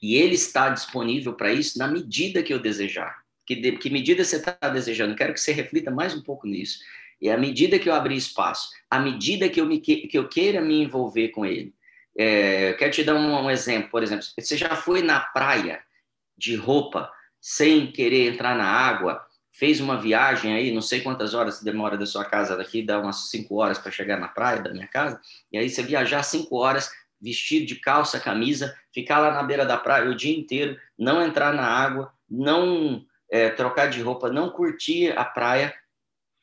E 0.00 0.14
ele 0.14 0.34
está 0.34 0.68
disponível 0.68 1.34
para 1.34 1.52
isso 1.52 1.78
na 1.78 1.88
medida 1.88 2.42
que 2.42 2.54
eu 2.54 2.58
desejar. 2.60 3.22
Que, 3.44 3.56
de, 3.56 3.72
que 3.72 3.90
medida 3.90 4.24
você 4.24 4.36
está 4.36 4.56
desejando? 4.68 5.16
Quero 5.16 5.34
que 5.34 5.40
você 5.40 5.52
reflita 5.52 5.90
mais 5.90 6.14
um 6.14 6.22
pouco 6.22 6.46
nisso. 6.46 6.78
E 7.20 7.30
à 7.30 7.36
medida 7.36 7.78
que 7.78 7.88
eu 7.88 7.94
abrir 7.94 8.16
espaço, 8.16 8.70
à 8.90 8.98
medida 8.98 9.48
que 9.48 9.60
eu, 9.60 9.66
me, 9.66 9.78
que 9.80 10.08
eu 10.12 10.28
queira 10.28 10.60
me 10.60 10.82
envolver 10.82 11.28
com 11.28 11.44
ele. 11.44 11.74
É, 12.16 12.72
quero 12.74 12.90
te 12.90 13.04
dar 13.04 13.14
um, 13.14 13.44
um 13.44 13.50
exemplo, 13.50 13.90
por 13.90 14.02
exemplo. 14.02 14.24
Você 14.38 14.56
já 14.56 14.74
foi 14.76 15.02
na 15.02 15.20
praia 15.20 15.80
de 16.36 16.56
roupa 16.56 17.10
sem 17.40 17.90
querer 17.90 18.32
entrar 18.32 18.56
na 18.56 18.66
água 18.66 19.24
fez 19.60 19.78
uma 19.78 20.00
viagem 20.00 20.54
aí, 20.54 20.72
não 20.72 20.80
sei 20.80 21.02
quantas 21.02 21.34
horas 21.34 21.62
demora 21.62 21.98
da 21.98 22.06
sua 22.06 22.24
casa 22.24 22.56
daqui, 22.56 22.82
dá 22.82 22.98
umas 22.98 23.28
cinco 23.28 23.56
horas 23.56 23.78
para 23.78 23.92
chegar 23.92 24.18
na 24.18 24.26
praia 24.26 24.62
da 24.62 24.72
minha 24.72 24.86
casa, 24.86 25.20
e 25.52 25.58
aí 25.58 25.68
você 25.68 25.82
viajar 25.82 26.22
cinco 26.22 26.56
horas, 26.56 26.90
vestido 27.20 27.66
de 27.66 27.76
calça, 27.76 28.18
camisa, 28.18 28.74
ficar 28.90 29.18
lá 29.18 29.30
na 29.34 29.42
beira 29.42 29.66
da 29.66 29.76
praia 29.76 30.08
o 30.08 30.14
dia 30.14 30.34
inteiro, 30.34 30.78
não 30.98 31.22
entrar 31.22 31.52
na 31.52 31.66
água, 31.66 32.10
não 32.26 33.04
é, 33.30 33.50
trocar 33.50 33.90
de 33.90 34.00
roupa, 34.00 34.30
não 34.30 34.48
curtir 34.48 35.12
a 35.14 35.26
praia. 35.26 35.74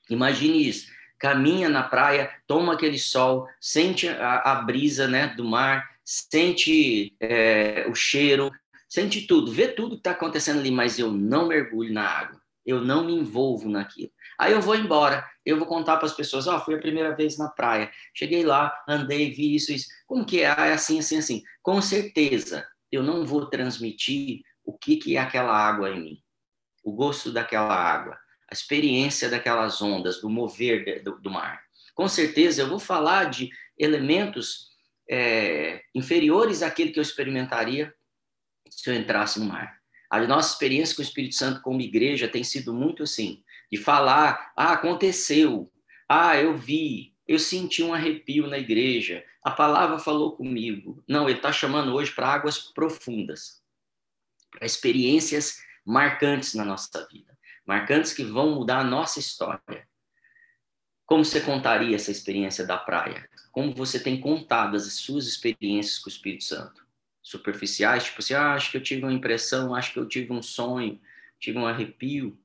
Imagine 0.09 0.67
isso. 0.67 0.87
Caminha 1.19 1.67
na 1.67 1.83
praia, 1.83 2.29
toma 2.45 2.73
aquele 2.73 2.99
sol, 2.99 3.47
sente 3.59 4.07
a, 4.07 4.41
a 4.41 4.55
brisa 4.55 5.07
né, 5.07 5.27
do 5.35 5.43
mar, 5.43 5.89
sente 6.03 7.15
é, 7.19 7.87
o 7.89 7.95
cheiro, 7.95 8.51
sente 8.87 9.25
tudo, 9.25 9.51
vê 9.51 9.67
tudo 9.67 9.95
que 9.95 10.01
está 10.01 10.11
acontecendo 10.11 10.59
ali, 10.59 10.69
mas 10.69 10.99
eu 10.99 11.11
não 11.11 11.47
mergulho 11.47 11.91
na 11.91 12.07
água 12.07 12.39
eu 12.67 12.81
não 12.81 13.05
me 13.05 13.13
envolvo 13.13 13.69
naquilo. 13.69 14.11
Aí 14.37 14.51
eu 14.51 14.61
vou 14.61 14.75
embora, 14.75 15.25
eu 15.45 15.57
vou 15.57 15.65
contar 15.65 15.95
para 15.95 16.05
as 16.05 16.13
pessoas, 16.13 16.47
ó, 16.47 16.57
oh, 16.57 16.59
fui 16.59 16.75
a 16.75 16.79
primeira 16.79 17.15
vez 17.15 17.37
na 17.37 17.47
praia, 17.47 17.89
cheguei 18.13 18.43
lá, 18.43 18.77
andei, 18.85 19.31
vi 19.31 19.55
isso, 19.55 19.71
isso. 19.71 19.87
Como 20.05 20.25
que 20.25 20.41
é? 20.41 20.47
Ah, 20.51 20.67
é 20.67 20.73
assim, 20.73 20.99
assim, 20.99 21.17
assim. 21.17 21.43
Com 21.63 21.81
certeza, 21.81 22.67
eu 22.91 23.01
não 23.01 23.25
vou 23.25 23.45
transmitir 23.45 24.41
o 24.65 24.77
que, 24.77 24.97
que 24.97 25.15
é 25.15 25.19
aquela 25.21 25.57
água 25.57 25.89
em 25.89 26.01
mim, 26.01 26.17
o 26.83 26.91
gosto 26.91 27.31
daquela 27.31 27.73
água, 27.73 28.17
a 28.49 28.53
experiência 28.53 29.29
daquelas 29.29 29.81
ondas, 29.81 30.21
do 30.21 30.29
mover 30.29 31.03
do, 31.03 31.19
do 31.19 31.29
mar. 31.29 31.61
Com 31.93 32.07
certeza, 32.07 32.61
eu 32.61 32.69
vou 32.69 32.79
falar 32.79 33.25
de 33.25 33.49
elementos 33.77 34.69
é, 35.09 35.81
inferiores 35.93 36.61
àquele 36.61 36.91
que 36.91 36.99
eu 36.99 37.03
experimentaria 37.03 37.93
se 38.69 38.89
eu 38.89 38.95
entrasse 38.95 39.39
no 39.39 39.45
mar. 39.45 39.77
A 40.09 40.19
nossa 40.25 40.53
experiência 40.53 40.95
com 40.95 41.01
o 41.01 41.05
Espírito 41.05 41.35
Santo 41.35 41.61
como 41.61 41.81
igreja 41.81 42.27
tem 42.27 42.43
sido 42.43 42.73
muito 42.73 43.03
assim, 43.03 43.43
de 43.71 43.77
falar, 43.77 44.53
ah, 44.55 44.73
aconteceu, 44.73 45.71
ah, 46.07 46.37
eu 46.37 46.55
vi, 46.55 47.13
eu 47.27 47.37
senti 47.37 47.83
um 47.83 47.93
arrepio 47.93 48.47
na 48.47 48.57
igreja, 48.57 49.23
a 49.43 49.51
palavra 49.51 49.99
falou 49.99 50.35
comigo. 50.35 51.03
Não, 51.07 51.27
ele 51.27 51.39
está 51.39 51.51
chamando 51.51 51.93
hoje 51.93 52.11
para 52.11 52.31
águas 52.31 52.59
profundas, 52.59 53.61
para 54.51 54.65
experiências 54.65 55.61
marcantes 55.85 56.53
na 56.53 56.63
nossa 56.63 57.05
vida, 57.11 57.36
marcantes 57.67 58.13
que 58.13 58.23
vão 58.23 58.55
mudar 58.55 58.79
a 58.79 58.83
nossa 58.83 59.19
história. 59.19 59.87
Como 61.05 61.23
você 61.23 61.41
contaria 61.41 61.95
essa 61.95 62.11
experiência 62.11 62.65
da 62.65 62.77
praia? 62.77 63.29
Como 63.51 63.75
você 63.75 63.99
tem 63.99 64.19
contado 64.19 64.75
as 64.75 64.91
suas 64.93 65.27
experiências 65.27 65.99
com 65.99 66.09
o 66.09 66.11
Espírito 66.11 66.45
Santo? 66.45 66.87
superficiais, 67.27 68.05
tipo 68.05 68.19
assim, 68.19 68.33
ah, 68.33 68.53
acho 68.53 68.71
que 68.71 68.77
eu 68.77 68.81
tive 68.81 69.03
uma 69.03 69.11
impressão, 69.11 69.75
acho 69.75 69.91
que 69.91 69.99
eu 69.99 70.07
tive 70.07 70.31
um 70.31 70.41
sonho, 70.41 70.97
tive 71.37 71.57
um 71.57 71.65
arrepio. 71.65 72.39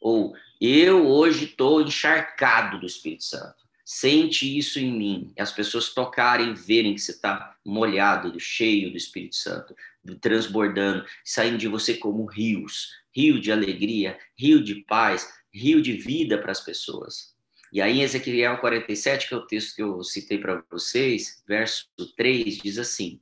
Ou 0.00 0.34
eu 0.60 1.06
hoje 1.06 1.44
estou 1.44 1.80
encharcado 1.80 2.80
do 2.80 2.86
Espírito 2.86 3.22
Santo. 3.22 3.62
Sente 3.84 4.58
isso 4.58 4.80
em 4.80 4.90
mim. 4.90 5.32
E 5.36 5.40
as 5.40 5.52
pessoas 5.52 5.94
tocarem 5.94 6.52
verem 6.52 6.94
que 6.94 7.00
você 7.00 7.12
está 7.12 7.56
molhado, 7.64 8.40
cheio 8.40 8.90
do 8.90 8.96
Espírito 8.96 9.36
Santo, 9.36 9.72
transbordando, 10.20 11.06
saindo 11.24 11.56
de 11.56 11.68
você 11.68 11.94
como 11.94 12.24
rios 12.24 13.03
rio 13.14 13.40
de 13.40 13.52
alegria, 13.52 14.18
rio 14.36 14.62
de 14.62 14.76
paz, 14.84 15.32
rio 15.52 15.80
de 15.80 15.92
vida 15.92 16.38
para 16.38 16.52
as 16.52 16.60
pessoas. 16.60 17.34
E 17.72 17.80
aí, 17.80 18.02
Ezequiel 18.02 18.58
47, 18.58 19.28
que 19.28 19.34
é 19.34 19.36
o 19.36 19.46
texto 19.46 19.74
que 19.74 19.82
eu 19.82 20.02
citei 20.02 20.38
para 20.38 20.64
vocês, 20.70 21.42
verso 21.46 21.86
3, 22.16 22.58
diz 22.58 22.78
assim: 22.78 23.20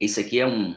isso 0.00 0.20
aqui 0.20 0.40
é 0.40 0.46
um, 0.46 0.76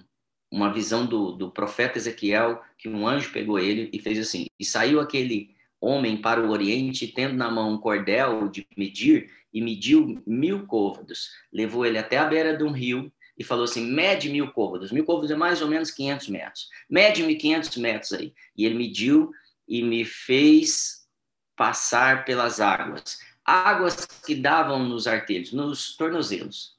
uma 0.52 0.72
visão 0.72 1.06
do, 1.06 1.32
do 1.32 1.52
profeta 1.52 1.98
Ezequiel, 1.98 2.62
que 2.78 2.88
um 2.88 3.08
anjo 3.08 3.32
pegou 3.32 3.60
ele 3.60 3.90
e 3.92 4.00
fez 4.00 4.20
assim: 4.20 4.48
E 4.60 4.66
saiu 4.66 5.00
aquele 5.00 5.56
homem 5.82 6.22
para 6.22 6.42
o 6.42 6.50
Oriente, 6.50 7.08
tendo 7.08 7.36
na 7.36 7.52
mão 7.52 7.74
um 7.74 7.78
cordel 7.78 8.48
de 8.48 8.68
medir, 8.78 9.30
e 9.54 9.62
mediu 9.62 10.22
mil 10.26 10.66
côvados. 10.68 11.32
Levou 11.52 11.86
ele 11.86 11.98
até 11.98 12.18
a 12.18 12.26
beira 12.26 12.56
de 12.56 12.64
um 12.64 12.72
rio 12.72 13.12
e 13.38 13.44
falou 13.44 13.66
assim: 13.66 13.86
mede 13.86 14.30
mil 14.30 14.52
côvados. 14.52 14.92
Mil 14.92 15.06
côvados 15.06 15.32
é 15.32 15.36
mais 15.36 15.62
ou 15.62 15.68
menos 15.68 15.92
500 15.92 16.28
metros. 16.30 16.70
Mede-me 16.90 17.36
500 17.36 17.78
metros 17.78 18.14
aí. 18.14 18.34
E 18.56 18.66
ele 18.66 18.76
mediu 18.76 19.32
e 19.68 19.84
me 19.84 20.04
fez 20.06 21.08
passar 21.56 22.26
pelas 22.26 22.60
águas. 22.60 23.20
Águas 23.46 24.06
que 24.26 24.36
davam 24.36 24.84
nos 24.84 25.08
artelhos, 25.08 25.54
nos 25.54 25.96
tornozelos. 25.96 26.76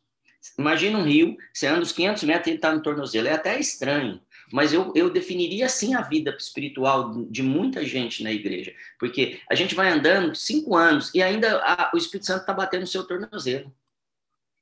Imagina 0.58 0.98
um 0.98 1.04
rio, 1.04 1.36
você 1.52 1.66
anda 1.66 1.82
uns 1.82 1.92
500 1.92 2.22
metros 2.24 2.46
e 2.46 2.50
ele 2.50 2.58
está 2.58 2.72
no 2.72 2.82
tornozelo. 2.82 3.28
É 3.28 3.32
até 3.32 3.58
estranho, 3.58 4.20
mas 4.52 4.72
eu, 4.72 4.92
eu 4.94 5.10
definiria 5.10 5.66
assim 5.66 5.94
a 5.94 6.02
vida 6.02 6.34
espiritual 6.38 7.24
de 7.24 7.42
muita 7.42 7.84
gente 7.84 8.22
na 8.22 8.32
igreja, 8.32 8.72
porque 8.98 9.40
a 9.48 9.54
gente 9.54 9.74
vai 9.74 9.88
andando 9.88 10.34
cinco 10.34 10.76
anos 10.76 11.12
e 11.14 11.22
ainda 11.22 11.58
a, 11.58 11.90
o 11.94 11.98
Espírito 11.98 12.26
Santo 12.26 12.40
está 12.40 12.52
batendo 12.52 12.82
no 12.82 12.86
seu 12.86 13.04
tornozelo. 13.04 13.72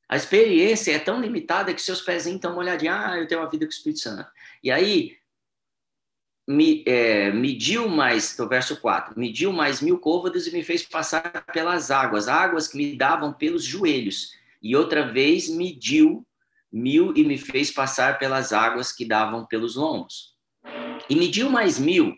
A 0.09 0.17
experiência 0.17 0.93
é 0.93 0.99
tão 0.99 1.21
limitada 1.21 1.75
que 1.75 1.83
seus 1.83 2.01
pezinhos 2.01 2.37
estão 2.37 2.55
molhadinhos. 2.55 2.97
Ah, 2.97 3.19
eu 3.19 3.27
tenho 3.27 3.41
uma 3.41 3.51
vida 3.51 3.67
com 3.67 3.71
o 3.71 3.75
Espírito 3.75 4.01
Santo. 4.01 4.31
E 4.63 4.71
aí, 4.71 5.17
me, 6.47 6.85
é, 6.87 7.33
mediu 7.33 7.89
mais, 7.89 8.37
do 8.37 8.49
verso 8.49 8.81
4, 8.81 9.19
mediu 9.19 9.53
mais 9.53 9.81
mil 9.81 9.99
côvados 9.99 10.47
e 10.47 10.53
me 10.53 10.63
fez 10.63 10.85
passar 10.85 11.45
pelas 11.53 11.91
águas, 11.91 12.29
águas 12.29 12.69
que 12.69 12.77
me 12.77 12.97
davam 12.97 13.33
pelos 13.33 13.65
joelhos. 13.65 14.33
E 14.63 14.77
outra 14.77 15.11
vez 15.11 15.49
mediu 15.49 16.25
mil 16.73 17.13
e 17.17 17.25
me 17.25 17.37
fez 17.37 17.71
passar 17.71 18.19
pelas 18.19 18.53
águas 18.53 18.93
que 18.93 19.05
davam 19.05 19.45
pelos 19.45 19.75
lombos. 19.75 20.37
E 21.11 21.17
mediu 21.17 21.51
mais 21.51 21.79
mil, 21.79 22.17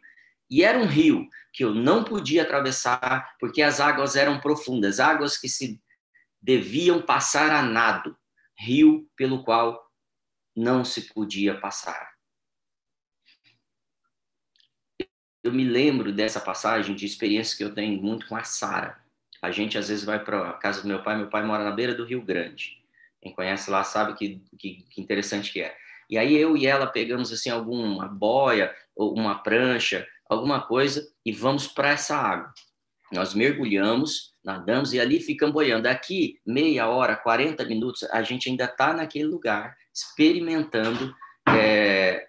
e 0.51 0.63
era 0.63 0.79
um 0.79 0.87
rio 0.87 1.27
que 1.53 1.65
eu 1.65 1.75
não 1.75 2.05
podia 2.05 2.43
atravessar 2.43 3.35
porque 3.41 3.63
as 3.63 3.81
águas 3.81 4.17
eram 4.17 4.41
profundas, 4.41 5.01
águas 5.01 5.37
que 5.37 5.49
se 5.49 5.81
deviam 6.41 7.03
passar 7.03 7.51
a 7.51 7.63
nado, 7.63 8.17
rio 8.57 9.09
pelo 9.17 9.45
qual 9.45 9.89
não 10.57 10.85
se 10.85 11.13
podia 11.13 11.59
passar. 11.59 12.13
Eu 15.43 15.53
me 15.53 15.65
lembro 15.65 16.13
dessa 16.13 16.41
passagem 16.41 16.95
de 16.95 17.07
experiência 17.07 17.57
que 17.57 17.65
eu 17.65 17.75
tenho 17.75 18.03
muito 18.03 18.27
com 18.27 18.37
a 18.37 18.43
Sara. 18.43 19.01
A 19.41 19.51
gente 19.51 19.79
às 19.79 19.89
vezes 19.89 20.05
vai 20.05 20.23
para 20.23 20.51
a 20.51 20.53
casa 20.55 20.83
do 20.83 20.89
meu 20.89 21.03
pai, 21.03 21.17
meu 21.17 21.31
pai 21.31 21.45
mora 21.45 21.63
na 21.63 21.71
beira 21.71 21.95
do 21.95 22.05
Rio 22.05 22.23
Grande. 22.23 22.83
Quem 23.21 23.33
conhece 23.33 23.71
lá 23.71 23.85
sabe 23.85 24.15
que, 24.15 24.43
que, 24.59 24.83
que 24.91 25.01
interessante 25.01 25.53
que 25.53 25.63
é. 25.63 25.77
E 26.11 26.19
aí 26.19 26.35
eu 26.37 26.57
e 26.57 26.67
ela 26.67 26.87
pegamos 26.87 27.33
assim 27.33 27.51
alguma 27.51 28.09
boia 28.09 28.75
ou 28.97 29.15
uma 29.15 29.43
prancha, 29.43 30.07
alguma 30.29 30.67
coisa 30.67 31.09
e 31.25 31.33
vamos 31.33 31.69
para 31.69 31.91
essa 31.91 32.17
água. 32.17 32.53
Nós 33.13 33.35
mergulhamos, 33.35 34.35
nadamos 34.45 34.93
e 34.93 35.01
ali 35.01 35.21
ficamos 35.21 35.55
boiando. 35.55 35.89
Aqui, 35.89 36.39
meia 36.47 36.89
hora, 36.89 37.17
40 37.17 37.65
minutos, 37.65 38.05
a 38.05 38.23
gente 38.23 38.49
ainda 38.49 38.65
está 38.65 38.93
naquele 38.93 39.25
lugar, 39.25 39.77
experimentando 39.95 41.15
é, 41.49 42.27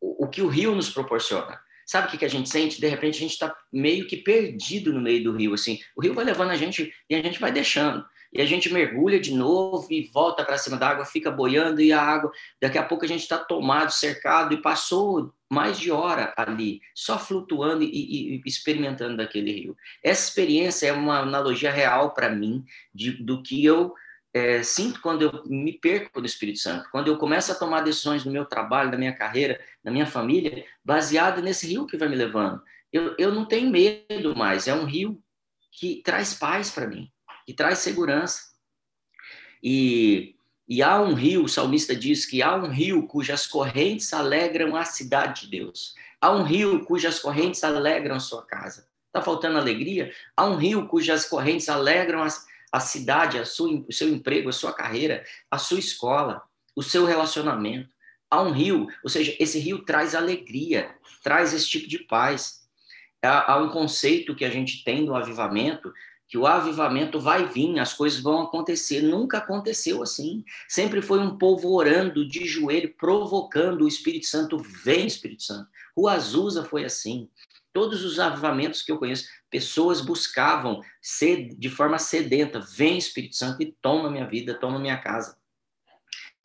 o, 0.00 0.24
o, 0.24 0.28
que 0.28 0.42
o 0.42 0.48
rio 0.48 0.74
nos 0.74 0.90
proporciona. 0.90 1.60
Sabe 1.86 2.06
o 2.06 2.10
que, 2.10 2.18
que 2.18 2.24
a 2.24 2.30
gente 2.30 2.48
sente? 2.48 2.80
De 2.80 2.86
repente, 2.86 3.16
a 3.16 3.20
gente 3.20 3.32
está 3.32 3.56
meio 3.72 4.06
que 4.06 4.18
perdido 4.18 4.92
no 4.92 5.00
meio 5.00 5.24
do 5.24 5.36
rio. 5.36 5.54
assim. 5.54 5.78
O 5.96 6.02
rio 6.02 6.14
vai 6.14 6.24
levando 6.24 6.50
a 6.50 6.56
gente 6.56 6.92
e 7.08 7.14
a 7.14 7.22
gente 7.22 7.40
vai 7.40 7.50
deixando 7.50 8.04
e 8.32 8.40
a 8.42 8.46
gente 8.46 8.72
mergulha 8.72 9.18
de 9.18 9.34
novo 9.34 9.86
e 9.90 10.10
volta 10.12 10.44
para 10.44 10.58
cima 10.58 10.76
da 10.76 10.88
água, 10.88 11.04
fica 11.04 11.30
boiando 11.30 11.80
e 11.80 11.92
a 11.92 12.00
água, 12.00 12.30
daqui 12.60 12.76
a 12.76 12.82
pouco 12.82 13.04
a 13.04 13.08
gente 13.08 13.22
está 13.22 13.38
tomado, 13.38 13.90
cercado 13.90 14.54
e 14.54 14.60
passou 14.60 15.32
mais 15.50 15.78
de 15.78 15.90
hora 15.90 16.34
ali, 16.36 16.80
só 16.94 17.18
flutuando 17.18 17.82
e, 17.82 18.36
e 18.36 18.42
experimentando 18.44 19.16
daquele 19.16 19.52
rio. 19.52 19.76
Essa 20.02 20.28
experiência 20.28 20.88
é 20.88 20.92
uma 20.92 21.20
analogia 21.20 21.70
real 21.70 22.12
para 22.12 22.28
mim 22.28 22.64
de, 22.94 23.12
do 23.12 23.42
que 23.42 23.64
eu 23.64 23.94
é, 24.34 24.62
sinto 24.62 25.00
quando 25.00 25.22
eu 25.22 25.42
me 25.46 25.72
perco 25.72 26.20
do 26.20 26.26
Espírito 26.26 26.58
Santo, 26.58 26.90
quando 26.90 27.08
eu 27.08 27.16
começo 27.16 27.50
a 27.50 27.54
tomar 27.54 27.80
decisões 27.80 28.26
no 28.26 28.30
meu 28.32 28.44
trabalho, 28.44 28.90
na 28.90 28.98
minha 28.98 29.14
carreira, 29.14 29.58
na 29.82 29.90
minha 29.90 30.06
família, 30.06 30.66
baseado 30.84 31.40
nesse 31.40 31.66
rio 31.66 31.86
que 31.86 31.96
vai 31.96 32.08
me 32.08 32.16
levando. 32.16 32.62
Eu, 32.92 33.14
eu 33.18 33.32
não 33.32 33.46
tenho 33.46 33.70
medo 33.70 34.36
mais, 34.36 34.68
é 34.68 34.74
um 34.74 34.84
rio 34.84 35.18
que 35.72 36.02
traz 36.04 36.34
paz 36.34 36.70
para 36.70 36.86
mim 36.86 37.10
que 37.48 37.54
traz 37.54 37.78
segurança. 37.78 38.50
E, 39.62 40.36
e 40.68 40.82
há 40.82 41.00
um 41.00 41.14
rio, 41.14 41.44
o 41.44 41.48
salmista 41.48 41.96
diz 41.96 42.26
que 42.26 42.42
há 42.42 42.54
um 42.54 42.68
rio 42.68 43.06
cujas 43.06 43.46
correntes 43.46 44.12
alegram 44.12 44.76
a 44.76 44.84
cidade 44.84 45.46
de 45.46 45.58
Deus. 45.58 45.94
Há 46.20 46.30
um 46.30 46.42
rio 46.42 46.84
cujas 46.84 47.18
correntes 47.18 47.64
alegram 47.64 48.16
a 48.16 48.20
sua 48.20 48.44
casa. 48.44 48.86
Está 49.06 49.22
faltando 49.22 49.56
alegria? 49.56 50.12
Há 50.36 50.44
um 50.44 50.56
rio 50.56 50.86
cujas 50.88 51.24
correntes 51.24 51.70
alegram 51.70 52.22
a, 52.22 52.28
a 52.70 52.80
cidade, 52.80 53.38
a 53.38 53.46
sua, 53.46 53.82
o 53.88 53.92
seu 53.94 54.10
emprego, 54.10 54.50
a 54.50 54.52
sua 54.52 54.74
carreira, 54.74 55.24
a 55.50 55.56
sua 55.56 55.78
escola, 55.78 56.42
o 56.76 56.82
seu 56.82 57.06
relacionamento. 57.06 57.88
Há 58.30 58.42
um 58.42 58.52
rio, 58.52 58.88
ou 59.02 59.08
seja, 59.08 59.34
esse 59.40 59.58
rio 59.58 59.86
traz 59.86 60.14
alegria, 60.14 60.94
traz 61.22 61.54
esse 61.54 61.66
tipo 61.66 61.88
de 61.88 62.00
paz. 62.00 62.68
Há, 63.22 63.54
há 63.54 63.56
um 63.56 63.70
conceito 63.70 64.36
que 64.36 64.44
a 64.44 64.50
gente 64.50 64.84
tem 64.84 65.06
do 65.06 65.14
avivamento 65.14 65.90
que 66.28 66.36
o 66.36 66.46
avivamento 66.46 67.18
vai 67.18 67.46
vir, 67.46 67.78
as 67.78 67.94
coisas 67.94 68.20
vão 68.20 68.42
acontecer. 68.42 69.00
Nunca 69.00 69.38
aconteceu 69.38 70.02
assim. 70.02 70.44
Sempre 70.68 71.00
foi 71.00 71.18
um 71.20 71.38
povo 71.38 71.72
orando 71.72 72.28
de 72.28 72.44
joelho, 72.44 72.94
provocando 72.98 73.82
o 73.84 73.88
Espírito 73.88 74.26
Santo. 74.26 74.58
Vem, 74.58 75.06
Espírito 75.06 75.42
Santo. 75.42 75.68
O 75.96 76.06
Azusa 76.06 76.62
foi 76.62 76.84
assim. 76.84 77.30
Todos 77.72 78.04
os 78.04 78.20
avivamentos 78.20 78.82
que 78.82 78.92
eu 78.92 78.98
conheço, 78.98 79.26
pessoas 79.50 80.02
buscavam 80.02 80.82
ser 81.00 81.54
de 81.54 81.70
forma 81.70 81.98
sedenta. 81.98 82.60
Vem, 82.60 82.98
Espírito 82.98 83.34
Santo, 83.34 83.62
e 83.62 83.74
toma 83.80 84.10
minha 84.10 84.26
vida, 84.26 84.52
toma 84.52 84.78
minha 84.78 84.98
casa. 84.98 85.38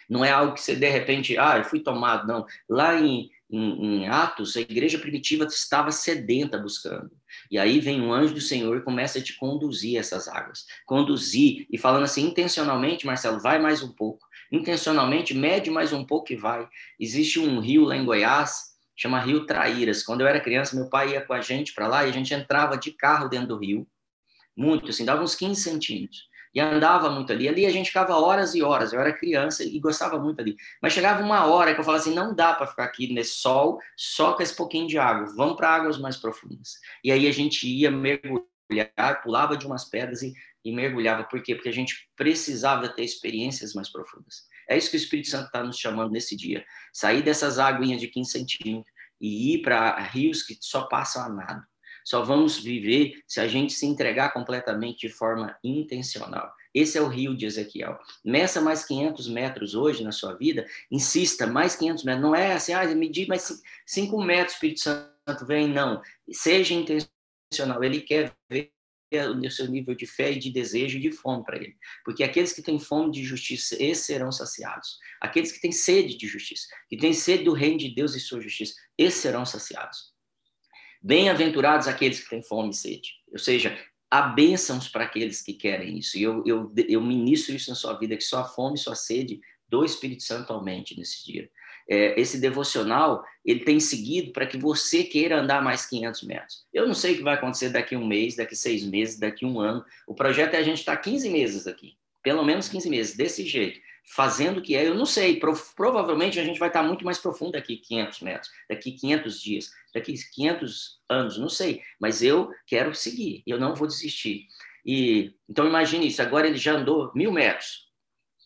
Não 0.10 0.24
é 0.24 0.32
algo 0.32 0.54
que 0.54 0.62
você, 0.62 0.76
de 0.76 0.90
repente, 0.90 1.38
ah, 1.38 1.58
eu 1.58 1.64
fui 1.66 1.82
tomado. 1.82 2.26
Não. 2.26 2.46
Lá 2.70 2.98
em, 3.00 3.30
em, 3.50 4.04
em 4.04 4.08
Atos, 4.08 4.56
a 4.56 4.62
igreja 4.62 4.98
primitiva 4.98 5.46
estava 5.46 5.92
sedenta 5.92 6.58
buscando. 6.58 7.12
E 7.54 7.60
aí 7.60 7.80
vem 7.80 8.02
um 8.02 8.12
anjo 8.12 8.34
do 8.34 8.42
Senhor 8.42 8.76
e 8.76 8.82
começa 8.82 9.20
a 9.20 9.22
te 9.22 9.38
conduzir 9.38 10.00
essas 10.00 10.28
águas. 10.28 10.66
Conduzir, 10.88 11.68
e 11.70 11.78
falando 11.78 12.02
assim, 12.02 12.26
intencionalmente, 12.26 13.06
Marcelo, 13.06 13.40
vai 13.40 13.60
mais 13.60 13.84
um 13.84 13.92
pouco. 13.92 14.26
Intencionalmente, 14.52 15.36
mede 15.36 15.70
mais 15.70 15.94
um 15.94 16.04
pouco 16.04 16.34
e 16.34 16.36
vai. 16.36 16.68
Existe 17.00 17.40
um 17.40 17.60
rio 17.60 17.84
lá 17.84 17.96
em 17.96 18.06
Goiás, 18.06 18.72
chama 18.96 19.20
Rio 19.20 19.46
Traíras. 19.46 20.02
Quando 20.02 20.22
eu 20.22 20.28
era 20.28 20.42
criança, 20.42 20.76
meu 20.76 20.90
pai 20.90 21.12
ia 21.12 21.22
com 21.22 21.32
a 21.32 21.42
gente 21.42 21.76
para 21.76 21.88
lá 21.88 22.04
e 22.04 22.10
a 22.10 22.12
gente 22.12 22.34
entrava 22.34 22.76
de 22.76 22.90
carro 22.92 23.30
dentro 23.30 23.50
do 23.50 23.60
rio. 23.60 23.88
Muito, 24.58 24.90
assim, 24.90 25.06
dava 25.06 25.22
uns 25.22 25.36
15 25.36 25.62
centímetros 25.62 26.33
e 26.54 26.60
andava 26.60 27.10
muito 27.10 27.32
ali. 27.32 27.48
Ali 27.48 27.66
a 27.66 27.72
gente 27.72 27.88
ficava 27.88 28.16
horas 28.16 28.54
e 28.54 28.62
horas. 28.62 28.94
Eu 28.94 29.00
era 29.00 29.12
criança 29.12 29.64
e 29.64 29.80
gostava 29.80 30.20
muito 30.20 30.40
ali. 30.40 30.56
Mas 30.82 30.94
chegava 30.94 31.24
uma 31.24 31.46
hora 31.46 31.74
que 31.74 31.80
eu 31.80 31.84
falava 31.84 32.02
assim: 32.02 32.14
não 32.14 32.36
dá 32.36 32.54
para 32.54 32.68
ficar 32.68 32.84
aqui 32.84 33.12
nesse 33.12 33.36
sol 33.36 33.80
só 33.98 34.34
com 34.34 34.44
esse 34.44 34.56
pouquinho 34.56 34.88
de 34.88 34.98
água. 34.98 35.34
Vamos 35.36 35.56
para 35.56 35.70
águas 35.70 35.98
mais 35.98 36.18
profundas. 36.18 36.74
E 37.04 37.12
aí 37.12 37.28
a 37.28 37.32
gente 37.32 37.68
ia 37.68 37.90
mergulhar, 37.90 39.22
pulava 39.24 39.58
de 39.58 39.66
umas 39.66 39.86
pedras 39.86 40.22
e, 40.22 40.34
e 40.64 40.72
mergulhava. 40.72 41.24
Por 41.24 41.42
quê? 41.42 41.56
Porque 41.56 41.70
a 41.70 41.74
gente 41.74 42.10
precisava 42.16 42.88
ter 42.88 43.04
experiências 43.04 43.74
mais 43.74 43.92
profundas. 43.92 44.44
É 44.70 44.78
isso 44.78 44.90
que 44.90 44.96
o 44.96 44.98
Espírito 44.98 45.30
Santo 45.30 45.48
está 45.48 45.64
nos 45.64 45.78
chamando 45.78 46.12
nesse 46.12 46.36
dia. 46.36 46.64
Sair 46.94 47.22
dessas 47.22 47.60
aguinhas 47.60 48.00
de 48.00 48.08
15 48.08 48.32
centímetros 48.32 48.94
e 49.20 49.56
ir 49.56 49.62
para 49.62 50.00
rios 50.00 50.44
que 50.44 50.58
só 50.60 50.84
passam 50.84 51.24
a 51.24 51.30
nada. 51.30 51.73
Só 52.04 52.24
vamos 52.24 52.58
viver 52.58 53.22
se 53.28 53.40
a 53.40 53.48
gente 53.48 53.74
se 53.74 53.86
entregar 53.86 54.34
completamente 54.34 55.08
de 55.08 55.14
forma 55.14 55.58
intencional. 55.64 56.54
Esse 56.74 56.98
é 56.98 57.02
o 57.02 57.08
rio 57.08 57.36
de 57.36 57.46
Ezequiel. 57.46 58.00
Meça 58.26 58.60
mais 58.60 58.84
500 58.86 59.28
metros 59.28 59.76
hoje 59.76 60.04
na 60.04 60.12
sua 60.12 60.34
vida, 60.34 60.66
insista, 60.90 61.46
mais 61.46 61.76
500 61.76 62.04
metros. 62.04 62.24
Não 62.24 62.36
é 62.36 62.54
assim, 62.54 62.74
ah, 62.74 62.86
medir 62.96 63.28
mais 63.28 63.62
5 63.86 64.24
metros, 64.24 64.56
Espírito 64.56 64.82
Santo 64.82 65.46
vem, 65.46 65.68
não. 65.68 66.02
Seja 66.32 66.74
intencional. 66.74 67.84
Ele 67.84 68.02
quer 68.02 68.34
ver 68.50 68.74
o 69.22 69.52
seu 69.52 69.68
nível 69.68 69.94
de 69.94 70.08
fé 70.08 70.32
e 70.32 70.40
de 70.40 70.50
desejo 70.50 70.98
e 70.98 71.02
de 71.02 71.12
fome 71.12 71.44
para 71.44 71.58
ele. 71.58 71.76
Porque 72.04 72.24
aqueles 72.24 72.52
que 72.52 72.64
têm 72.64 72.80
fome 72.80 73.12
de 73.12 73.24
justiça, 73.24 73.76
esses 73.76 74.06
serão 74.06 74.32
saciados. 74.32 74.98
Aqueles 75.22 75.52
que 75.52 75.62
têm 75.62 75.72
sede 75.72 76.18
de 76.18 76.28
justiça, 76.28 76.68
que 76.90 76.98
têm 76.98 77.14
sede 77.14 77.44
do 77.44 77.54
reino 77.54 77.78
de 77.78 77.94
Deus 77.94 78.16
e 78.16 78.20
sua 78.20 78.42
justiça, 78.42 78.74
esses 78.98 79.22
serão 79.22 79.46
saciados. 79.46 80.13
Bem-aventurados 81.04 81.86
aqueles 81.86 82.22
que 82.22 82.30
têm 82.30 82.42
fome 82.42 82.70
e 82.70 82.74
sede. 82.74 83.10
Ou 83.30 83.38
seja, 83.38 83.78
há 84.10 84.22
bênçãos 84.22 84.88
para 84.88 85.04
aqueles 85.04 85.42
que 85.42 85.54
querem 85.54 85.98
isso. 85.98 86.18
E 86.18 86.24
eu, 86.24 86.42
eu, 86.46 86.74
eu 86.88 87.02
ministro 87.02 87.54
isso 87.54 87.70
na 87.70 87.76
sua 87.76 88.00
vida, 88.00 88.16
que 88.16 88.24
sua 88.24 88.46
fome 88.46 88.76
e 88.76 88.80
sua 88.80 88.96
sede 88.96 89.42
do 89.68 89.84
Espírito 89.84 90.24
Santo 90.24 90.54
aumente 90.54 90.98
nesse 90.98 91.26
dia. 91.26 91.50
É, 91.90 92.18
esse 92.18 92.40
devocional, 92.40 93.22
ele 93.44 93.66
tem 93.66 93.82
seguido 93.82 94.32
para 94.32 94.48
que 94.48 94.58
você 94.58 95.04
queira 95.04 95.42
andar 95.42 95.62
mais 95.62 95.86
500 95.86 96.24
metros. 96.24 96.66
Eu 96.74 96.88
não 96.88 96.94
sei 96.94 97.16
o 97.16 97.18
que 97.18 97.24
vai 97.24 97.34
acontecer 97.34 97.68
daqui 97.68 97.98
um 97.98 98.08
mês, 98.08 98.38
daqui 98.38 98.56
seis 98.56 98.86
meses, 98.86 99.20
daqui 99.20 99.46
um 99.46 99.60
ano. 99.60 99.84
O 100.08 100.16
projeto 100.16 100.54
é 100.54 100.60
a 100.60 100.64
gente 100.64 100.80
estar 100.80 100.96
tá 100.96 101.02
15 101.02 101.30
meses 101.30 101.68
aqui, 101.68 101.98
pelo 102.24 102.46
menos 102.46 102.70
15 102.70 102.90
meses, 102.90 103.18
desse 103.18 103.46
jeito 103.46 103.82
fazendo 104.04 104.58
o 104.58 104.62
que 104.62 104.76
é, 104.76 104.88
eu 104.88 104.96
não 104.96 105.06
sei, 105.06 105.40
provavelmente 105.76 106.40
a 106.40 106.44
gente 106.44 106.60
vai 106.60 106.68
estar 106.68 106.84
muito 106.84 107.06
mais 107.06 107.18
profundo 107.18 107.54
daqui 107.54 107.78
500 107.78 108.20
metros, 108.22 108.52
daqui 108.70 108.92
500 108.92 109.42
dias, 109.42 109.72
daqui 109.94 110.14
500 110.34 111.00
anos, 111.10 111.38
não 111.38 111.50
sei, 111.50 111.82
mas 112.00 112.22
eu 112.22 112.52
quero 112.68 112.94
seguir, 112.94 113.44
eu 113.48 113.60
não 113.60 113.76
vou 113.76 113.88
desistir. 113.88 114.48
E 114.86 115.34
então 115.50 115.68
imagine 115.68 116.08
isso, 116.08 116.22
agora 116.22 116.48
ele 116.48 116.58
já 116.58 116.74
andou 116.74 117.12
mil 117.16 117.32
metros 117.32 117.88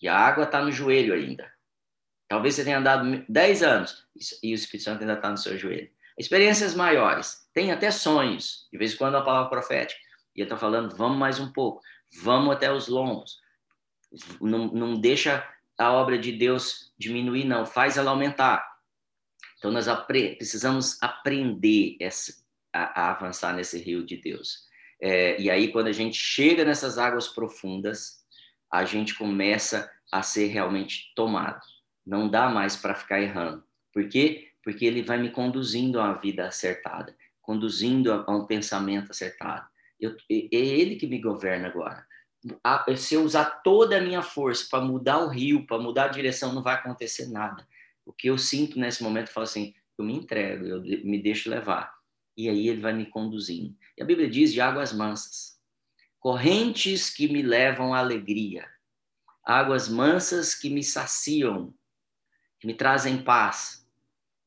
e 0.02 0.08
a 0.08 0.16
água 0.16 0.44
está 0.44 0.62
no 0.62 0.72
joelho 0.72 1.14
ainda. 1.14 1.52
Talvez 2.28 2.56
você 2.56 2.64
tenha 2.64 2.78
andado 2.78 3.26
10 3.28 3.64
anos 3.64 4.06
e 4.44 4.52
o 4.52 4.56
Espírito 4.56 4.84
Santo 4.84 5.02
ainda 5.02 5.14
está 5.14 5.30
no 5.30 5.38
seu 5.38 5.58
joelho. 5.58 5.90
Experiências 6.18 6.76
maiores, 6.76 7.48
tem 7.54 7.72
até 7.72 7.92
sonhos, 7.92 8.68
de 8.72 8.78
vez 8.78 8.94
em 8.94 8.98
quando 8.98 9.16
a 9.16 9.22
palavra 9.22 9.50
profética, 9.50 10.00
e 10.36 10.42
ele 10.42 10.46
está 10.46 10.58
falando, 10.58 10.96
vamos 10.96 11.18
mais 11.18 11.40
um 11.40 11.52
pouco, 11.52 11.82
vamos 12.22 12.54
até 12.54 12.72
os 12.72 12.88
lombos, 12.88 13.40
não, 14.42 14.68
não 14.68 15.00
deixa 15.00 15.48
a 15.78 15.92
obra 15.92 16.18
de 16.18 16.32
Deus 16.32 16.92
diminuir, 16.98 17.46
não, 17.46 17.66
faz 17.66 17.98
ela 17.98 18.12
aumentar. 18.12 18.66
Então, 19.58 19.72
nós 19.72 19.88
apre 19.88 20.36
precisamos 20.36 21.02
aprender 21.02 21.98
essa, 22.00 22.34
a, 22.74 23.02
a, 23.02 23.12
avançar 23.12 23.54
nesse 23.54 23.80
rio 23.80 24.06
de 24.06 24.18
Deus. 24.18 24.66
É, 25.00 25.40
e 25.40 25.50
aí, 25.50 25.72
quando 25.72 25.88
a 25.88 25.92
gente 25.92 26.18
chega 26.18 26.66
nessas 26.66 26.98
águas 26.98 27.28
profundas, 27.28 28.24
a 28.72 28.84
gente 28.86 29.16
começa 29.16 29.92
a 30.12 30.22
ser 30.22 30.48
realmente 30.48 31.14
tomado. 31.16 31.62
Não 32.06 32.30
dá 32.30 32.50
mais 32.50 32.76
para 32.76 32.96
ficar 32.96 33.22
errando. 33.22 33.64
Por 33.94 34.08
quê? 34.08 34.50
Porque 34.64 34.86
ele 34.86 35.02
vai 35.02 35.18
me 35.18 35.30
conduzindo 35.30 36.00
a 36.00 36.06
uma 36.06 36.14
vida 36.14 36.48
acertada, 36.48 37.16
conduzindo 37.42 38.12
a 38.12 38.36
um 38.36 38.46
pensamento 38.46 39.12
acertado. 39.12 39.68
Eu, 40.00 40.16
é 40.30 40.46
ele 40.52 40.96
que 40.96 41.08
me 41.08 41.20
governa 41.20 41.68
agora. 41.68 42.06
Se 42.96 43.16
eu 43.16 43.24
usar 43.24 43.62
toda 43.62 43.98
a 43.98 44.02
minha 44.02 44.22
força 44.22 44.68
para 44.70 44.84
mudar 44.84 45.20
o 45.20 45.28
rio, 45.28 45.66
para 45.66 45.80
mudar 45.80 46.06
a 46.06 46.10
direção, 46.10 46.54
não 46.54 46.64
vai 46.64 46.76
acontecer 46.76 47.28
nada. 47.28 47.68
O 48.06 48.14
que 48.14 48.30
eu 48.30 48.38
sinto 48.38 48.80
nesse 48.80 49.04
momento, 49.04 49.28
eu 49.28 49.34
falo 49.34 49.44
assim, 49.46 49.74
eu 49.98 50.06
me 50.06 50.14
entrego, 50.14 50.66
eu 50.66 50.82
me 50.82 51.22
deixo 51.22 51.50
levar. 51.50 51.98
E 52.38 52.48
aí 52.48 52.68
ele 52.68 52.82
vai 52.82 52.94
me 52.94 53.06
conduzindo. 53.06 53.76
E 53.98 54.04
a 54.04 54.06
Bíblia 54.06 54.30
diz 54.30 54.54
de 54.54 54.62
águas 54.62 54.94
mansas, 54.94 55.60
correntes 56.20 57.10
que 57.10 57.28
me 57.28 57.42
levam 57.42 57.94
à 57.94 58.00
alegria, 58.00 58.70
águas 59.44 59.90
mansas 59.90 60.54
que 60.54 60.70
me 60.70 60.84
saciam, 60.84 61.74
que 62.60 62.68
me 62.68 62.74
trazem 62.74 63.24
paz. 63.24 63.88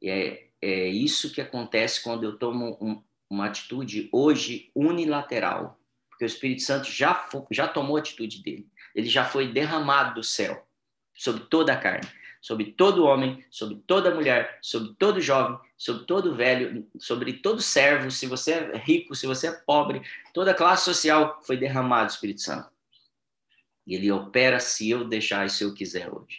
E 0.00 0.08
é, 0.08 0.50
é 0.62 0.88
isso 0.88 1.32
que 1.32 1.40
acontece 1.40 2.02
quando 2.02 2.24
eu 2.24 2.38
tomo 2.38 2.78
um, 2.80 3.02
uma 3.28 3.46
atitude 3.46 4.08
hoje 4.12 4.70
unilateral, 4.74 5.79
porque 6.20 6.24
o 6.24 6.26
Espírito 6.26 6.62
Santo 6.62 6.90
já, 6.90 7.26
já 7.50 7.66
tomou 7.66 7.96
a 7.96 8.00
atitude 8.00 8.42
dele. 8.42 8.68
Ele 8.94 9.08
já 9.08 9.24
foi 9.24 9.50
derramado 9.50 10.16
do 10.16 10.22
céu 10.22 10.66
sobre 11.14 11.44
toda 11.44 11.72
a 11.72 11.76
carne 11.76 12.08
sobre 12.42 12.72
todo 12.72 13.04
homem, 13.04 13.44
sobre 13.50 13.76
toda 13.86 14.14
mulher, 14.14 14.58
sobre 14.62 14.94
todo 14.94 15.20
jovem, 15.20 15.58
sobre 15.76 16.06
todo 16.06 16.34
velho, 16.34 16.88
sobre 16.98 17.34
todo 17.34 17.60
servo, 17.60 18.10
se 18.10 18.26
você 18.26 18.52
é 18.52 18.78
rico, 18.78 19.14
se 19.14 19.26
você 19.26 19.48
é 19.48 19.52
pobre, 19.52 20.00
toda 20.32 20.54
classe 20.54 20.86
social 20.86 21.38
foi 21.42 21.58
derramado 21.58 22.04
o 22.04 22.14
Espírito 22.14 22.40
Santo. 22.40 22.70
E 23.86 23.94
ele 23.94 24.10
opera 24.10 24.58
se 24.58 24.88
eu 24.88 25.04
deixar 25.04 25.44
e 25.44 25.50
se 25.50 25.64
eu 25.64 25.74
quiser 25.74 26.10
hoje. 26.10 26.38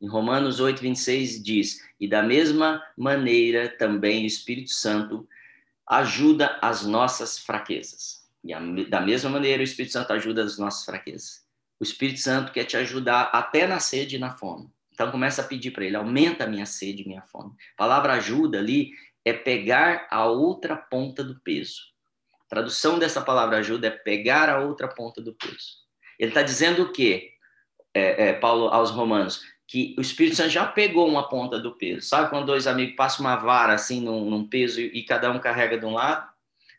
Em 0.00 0.06
Romanos 0.06 0.60
8, 0.60 0.80
26 0.80 1.42
diz: 1.42 1.84
E 1.98 2.06
da 2.06 2.22
mesma 2.22 2.80
maneira 2.96 3.68
também 3.68 4.22
o 4.22 4.26
Espírito 4.28 4.70
Santo 4.70 5.28
ajuda 5.84 6.56
as 6.62 6.86
nossas 6.86 7.36
fraquezas. 7.36 8.21
E 8.44 8.52
a, 8.52 8.60
da 8.88 9.00
mesma 9.00 9.30
maneira 9.30 9.60
o 9.60 9.64
Espírito 9.64 9.92
Santo 9.92 10.12
ajuda 10.12 10.42
as 10.42 10.58
nossas 10.58 10.84
fraquezas. 10.84 11.42
O 11.78 11.84
Espírito 11.84 12.20
Santo 12.20 12.52
quer 12.52 12.64
te 12.64 12.76
ajudar 12.76 13.30
até 13.32 13.66
na 13.66 13.80
sede 13.80 14.16
e 14.16 14.18
na 14.18 14.30
fome. 14.30 14.70
Então 14.92 15.10
começa 15.10 15.42
a 15.42 15.44
pedir 15.44 15.70
para 15.70 15.84
ele, 15.84 15.96
aumenta 15.96 16.44
a 16.44 16.46
minha 16.46 16.66
sede, 16.66 17.06
minha 17.06 17.22
fome. 17.22 17.52
A 17.74 17.76
palavra 17.76 18.14
ajuda 18.14 18.58
ali 18.58 18.92
é 19.24 19.32
pegar 19.32 20.06
a 20.10 20.26
outra 20.26 20.76
ponta 20.76 21.24
do 21.24 21.40
peso. 21.40 21.80
A 22.46 22.48
tradução 22.48 22.98
dessa 22.98 23.20
palavra 23.20 23.58
ajuda 23.58 23.86
é 23.86 23.90
pegar 23.90 24.48
a 24.48 24.60
outra 24.60 24.88
ponta 24.88 25.20
do 25.20 25.34
peso. 25.34 25.82
Ele 26.18 26.30
está 26.30 26.42
dizendo 26.42 26.82
o 26.82 26.92
quê, 26.92 27.32
é, 27.94 28.28
é, 28.28 28.32
Paulo 28.34 28.68
aos 28.68 28.90
Romanos? 28.90 29.42
Que 29.66 29.94
o 29.96 30.00
Espírito 30.02 30.36
Santo 30.36 30.50
já 30.50 30.66
pegou 30.66 31.08
uma 31.08 31.28
ponta 31.28 31.58
do 31.58 31.72
peso. 31.76 32.06
Sabe 32.06 32.28
quando 32.28 32.46
dois 32.46 32.66
amigos 32.66 32.94
passam 32.94 33.24
uma 33.24 33.36
vara 33.36 33.72
assim 33.72 34.00
num, 34.00 34.28
num 34.28 34.46
peso 34.46 34.80
e, 34.80 34.98
e 34.98 35.02
cada 35.02 35.30
um 35.30 35.38
carrega 35.38 35.78
de 35.78 35.86
um 35.86 35.94
lado? 35.94 36.31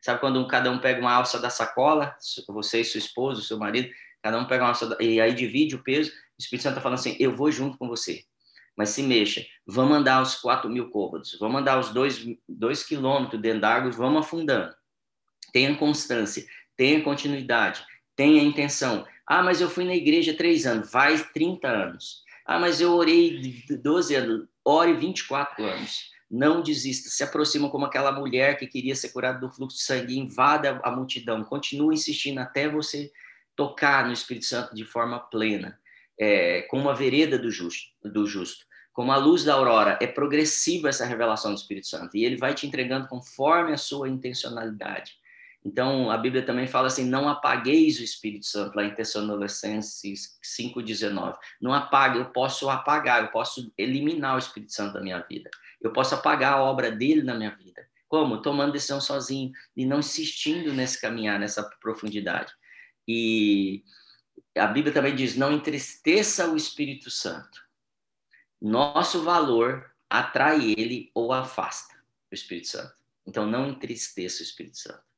Sabe 0.03 0.19
quando 0.19 0.45
cada 0.47 0.69
um 0.69 0.79
pega 0.79 0.99
uma 0.99 1.13
alça 1.13 1.39
da 1.39 1.49
sacola, 1.49 2.13
você 2.49 2.81
e 2.81 2.85
seu 2.85 2.99
esposo, 2.99 3.41
seu 3.41 3.57
marido, 3.57 3.89
cada 4.21 4.37
um 4.37 4.45
pega 4.45 4.65
uma 4.65 4.69
alça 4.69 4.85
da, 4.85 4.97
e 5.01 5.21
aí 5.21 5.33
divide 5.33 5.75
o 5.75 5.81
peso. 5.81 6.11
O 6.11 6.13
Espírito 6.37 6.63
Santo 6.63 6.73
está 6.73 6.81
falando 6.81 6.99
assim: 6.99 7.15
eu 7.21 7.33
vou 7.33 7.49
junto 7.49 7.77
com 7.77 7.87
você, 7.87 8.21
mas 8.75 8.89
se 8.89 9.01
mexa. 9.01 9.45
Vamos 9.65 9.95
andar 9.95 10.21
os 10.21 10.35
4 10.35 10.69
mil 10.69 10.89
côvados, 10.89 11.37
vamos 11.39 11.61
andar 11.61 11.79
os 11.79 11.89
2 11.91 12.35
dois 12.49 12.83
quilômetros 12.83 13.41
dentro 13.41 13.61
d'água 13.61 13.91
vamos 13.91 14.25
afundando. 14.25 14.75
Tenha 15.53 15.73
constância, 15.77 16.45
tenha 16.75 17.01
continuidade, 17.01 17.85
tenha 18.13 18.43
intenção. 18.43 19.07
Ah, 19.25 19.41
mas 19.41 19.61
eu 19.61 19.69
fui 19.69 19.85
na 19.85 19.95
igreja 19.95 20.33
três 20.33 20.65
anos, 20.65 20.91
vai 20.91 21.17
30 21.17 21.65
anos. 21.65 22.23
Ah, 22.45 22.59
mas 22.59 22.81
eu 22.81 22.91
orei 22.91 23.63
12 23.81 24.15
anos, 24.15 24.49
ore 24.65 24.93
24 24.95 25.63
anos. 25.63 26.12
Não 26.33 26.63
desista, 26.63 27.09
se 27.09 27.23
aproxima 27.23 27.69
como 27.69 27.85
aquela 27.85 28.11
mulher 28.11 28.57
que 28.57 28.65
queria 28.65 28.95
ser 28.95 29.09
curada 29.09 29.39
do 29.39 29.51
fluxo 29.51 29.77
de 29.77 29.83
sangue, 29.83 30.17
invada 30.17 30.81
a 30.83 30.89
multidão, 30.89 31.43
continua 31.43 31.93
insistindo 31.93 32.39
até 32.39 32.67
você 32.67 33.11
tocar 33.55 34.07
no 34.07 34.11
Espírito 34.11 34.47
Santo 34.47 34.73
de 34.73 34.83
forma 34.83 35.19
plena 35.19 35.79
é, 36.19 36.63
como 36.63 36.89
a 36.89 36.93
vereda 36.93 37.37
do 37.37 37.51
justo, 37.51 37.91
do 38.03 38.25
justo, 38.25 38.65
como 38.91 39.11
a 39.11 39.17
luz 39.17 39.43
da 39.43 39.53
aurora. 39.53 39.97
É 40.01 40.07
progressiva 40.07 40.89
essa 40.89 41.05
revelação 41.05 41.51
do 41.53 41.57
Espírito 41.57 41.87
Santo 41.87 42.17
e 42.17 42.25
ele 42.25 42.37
vai 42.37 42.55
te 42.55 42.65
entregando 42.65 43.07
conforme 43.07 43.71
a 43.71 43.77
sua 43.77 44.09
intencionalidade. 44.09 45.13
Então, 45.65 46.11
a 46.11 46.17
Bíblia 46.17 46.45
também 46.45 46.67
fala 46.67 46.87
assim: 46.87 47.05
não 47.05 47.29
apagueis 47.29 47.99
o 47.99 48.03
Espírito 48.03 48.45
Santo, 48.45 48.75
lá 48.75 48.83
em 48.83 48.93
Tessalonicenses 48.93 50.37
5,19. 50.43 51.37
Não 51.61 51.73
apague, 51.73 52.19
eu 52.19 52.25
posso 52.25 52.69
apagar, 52.69 53.23
eu 53.23 53.29
posso 53.29 53.71
eliminar 53.77 54.35
o 54.35 54.39
Espírito 54.39 54.73
Santo 54.73 54.93
da 54.93 55.01
minha 55.01 55.19
vida. 55.19 55.49
Eu 55.81 55.93
posso 55.93 56.15
apagar 56.15 56.53
a 56.53 56.63
obra 56.63 56.91
dele 56.91 57.23
na 57.23 57.33
minha 57.33 57.55
vida. 57.55 57.87
Como? 58.07 58.41
Tomando 58.41 58.73
decisão 58.73 58.99
sozinho 58.99 59.51
e 59.75 59.85
não 59.85 59.99
insistindo 59.99 60.73
nesse 60.73 60.99
caminhar, 60.99 61.39
nessa 61.39 61.63
profundidade. 61.81 62.53
E 63.07 63.83
a 64.55 64.67
Bíblia 64.67 64.93
também 64.93 65.15
diz: 65.15 65.35
não 65.35 65.51
entristeça 65.53 66.49
o 66.49 66.57
Espírito 66.57 67.09
Santo. 67.09 67.63
Nosso 68.61 69.23
valor 69.23 69.91
atrai 70.09 70.73
ele 70.77 71.09
ou 71.13 71.33
afasta 71.33 71.95
o 72.31 72.35
Espírito 72.35 72.67
Santo. 72.67 72.93
Então, 73.25 73.47
não 73.47 73.67
entristeça 73.67 74.41
o 74.41 74.43
Espírito 74.43 74.77
Santo. 74.77 75.12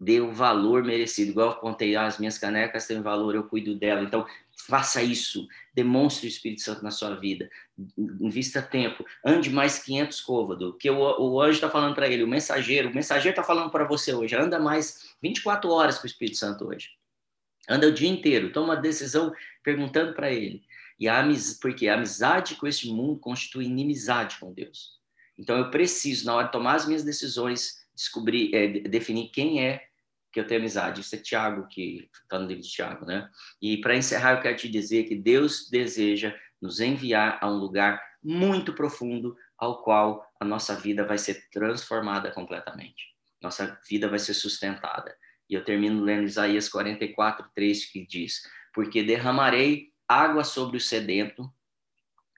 Dê 0.00 0.20
o 0.20 0.32
valor 0.32 0.84
merecido. 0.84 1.32
Igual 1.32 1.50
eu 1.50 1.56
contei, 1.56 1.96
ah, 1.96 2.06
as 2.06 2.18
minhas 2.18 2.38
canecas 2.38 2.86
têm 2.86 3.02
valor, 3.02 3.34
eu 3.34 3.44
cuido 3.44 3.74
dela. 3.74 4.02
Então, 4.02 4.26
faça 4.66 5.02
isso. 5.02 5.46
Demonstre 5.74 6.26
o 6.26 6.28
Espírito 6.28 6.62
Santo 6.62 6.84
na 6.84 6.90
sua 6.90 7.16
vida. 7.16 7.50
Invista 8.20 8.62
tempo. 8.62 9.04
Ande 9.24 9.50
mais 9.50 9.78
500 9.80 10.20
côvados. 10.20 10.74
Que 10.78 10.90
o, 10.90 10.98
o 10.98 11.40
anjo 11.40 11.54
está 11.54 11.68
falando 11.68 11.94
para 11.94 12.08
ele, 12.08 12.22
o 12.22 12.28
mensageiro. 12.28 12.90
O 12.90 12.94
mensageiro 12.94 13.30
está 13.30 13.42
falando 13.42 13.70
para 13.70 13.84
você 13.84 14.14
hoje. 14.14 14.36
Anda 14.36 14.58
mais 14.58 15.14
24 15.22 15.68
horas 15.70 15.98
com 15.98 16.04
o 16.04 16.06
Espírito 16.06 16.36
Santo 16.36 16.68
hoje. 16.68 16.90
Anda 17.68 17.88
o 17.88 17.92
dia 17.92 18.08
inteiro, 18.08 18.50
toma 18.50 18.68
uma 18.68 18.76
decisão 18.76 19.32
perguntando 19.62 20.14
para 20.14 20.32
ele. 20.32 20.62
E 20.98 21.06
a 21.06 21.22
porque 21.60 21.86
a 21.86 21.94
amizade 21.94 22.56
com 22.56 22.66
este 22.66 22.90
mundo 22.90 23.20
constitui 23.20 23.66
inimizade 23.66 24.38
com 24.38 24.52
Deus. 24.52 24.98
Então 25.38 25.56
eu 25.56 25.70
preciso, 25.70 26.26
na 26.26 26.34
hora 26.34 26.46
de 26.46 26.52
tomar 26.52 26.74
as 26.74 26.86
minhas 26.86 27.04
decisões, 27.04 27.86
descobrir, 27.98 28.54
é, 28.54 28.68
definir 28.80 29.28
quem 29.30 29.66
é 29.66 29.82
que 30.32 30.38
eu 30.38 30.46
tenho 30.46 30.60
amizade. 30.60 31.00
Isso 31.00 31.14
é 31.16 31.18
Tiago 31.18 31.66
que 31.66 32.08
está 32.22 32.38
no 32.38 32.46
livro 32.46 32.62
de 32.62 32.70
Tiago, 32.70 33.04
né? 33.04 33.28
E 33.60 33.80
para 33.80 33.96
encerrar, 33.96 34.34
eu 34.34 34.40
quero 34.40 34.56
te 34.56 34.68
dizer 34.68 35.04
que 35.04 35.16
Deus 35.16 35.68
deseja 35.68 36.34
nos 36.62 36.80
enviar 36.80 37.38
a 37.42 37.50
um 37.50 37.56
lugar 37.56 38.00
muito 38.22 38.72
profundo, 38.72 39.36
ao 39.56 39.82
qual 39.82 40.24
a 40.40 40.44
nossa 40.44 40.74
vida 40.74 41.04
vai 41.04 41.18
ser 41.18 41.48
transformada 41.50 42.30
completamente. 42.30 43.14
Nossa 43.42 43.80
vida 43.88 44.08
vai 44.08 44.18
ser 44.18 44.34
sustentada. 44.34 45.16
E 45.50 45.54
eu 45.54 45.64
termino 45.64 46.02
lendo 46.02 46.24
Isaías 46.24 46.68
44, 46.68 47.48
3, 47.54 47.86
que 47.86 48.06
diz: 48.06 48.42
Porque 48.72 49.02
derramarei 49.02 49.92
água 50.06 50.44
sobre 50.44 50.76
o 50.76 50.80
sedento 50.80 51.52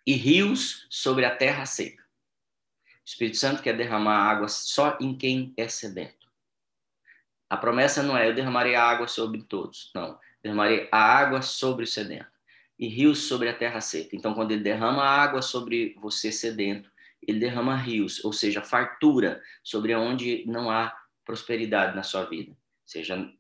e 0.07 0.15
rios 0.15 0.87
sobre 0.89 1.25
a 1.25 1.35
terra 1.35 1.67
seca. 1.67 2.03
Espírito 3.13 3.37
Santo 3.37 3.63
quer 3.63 3.77
derramar 3.77 4.31
água 4.31 4.49
só 4.49 4.97
em 5.01 5.17
quem 5.17 5.53
é 5.57 5.69
sedento. 5.69 6.29
A 7.49 7.57
promessa 7.57 8.03
não 8.03 8.17
é 8.17 8.29
eu 8.29 8.35
derramarei 8.35 8.75
água 8.75 9.09
sobre 9.09 9.43
todos, 9.43 9.91
não. 9.95 10.19
Derramarei 10.43 10.89
a 10.93 10.99
água 10.99 11.43
sobre 11.43 11.85
o 11.85 11.87
sedento 11.87 12.31
e 12.79 12.87
rios 12.89 13.25
sobre 13.25 13.49
a 13.49 13.55
terra 13.55 13.81
seca. 13.81 14.15
Então, 14.15 14.33
quando 14.33 14.53
ele 14.53 14.63
derrama 14.63 15.03
água 15.03 15.43
sobre 15.43 15.95
você 16.01 16.33
sedento, 16.33 16.91
ele 17.27 17.39
derrama 17.39 17.77
rios, 17.77 18.25
ou 18.25 18.33
seja, 18.33 18.63
fartura 18.63 19.43
sobre 19.63 19.95
onde 19.95 20.45
não 20.47 20.71
há 20.71 20.97
prosperidade 21.25 21.95
na 21.95 22.03
sua 22.03 22.25
vida 22.25 22.57
seja 22.91 23.33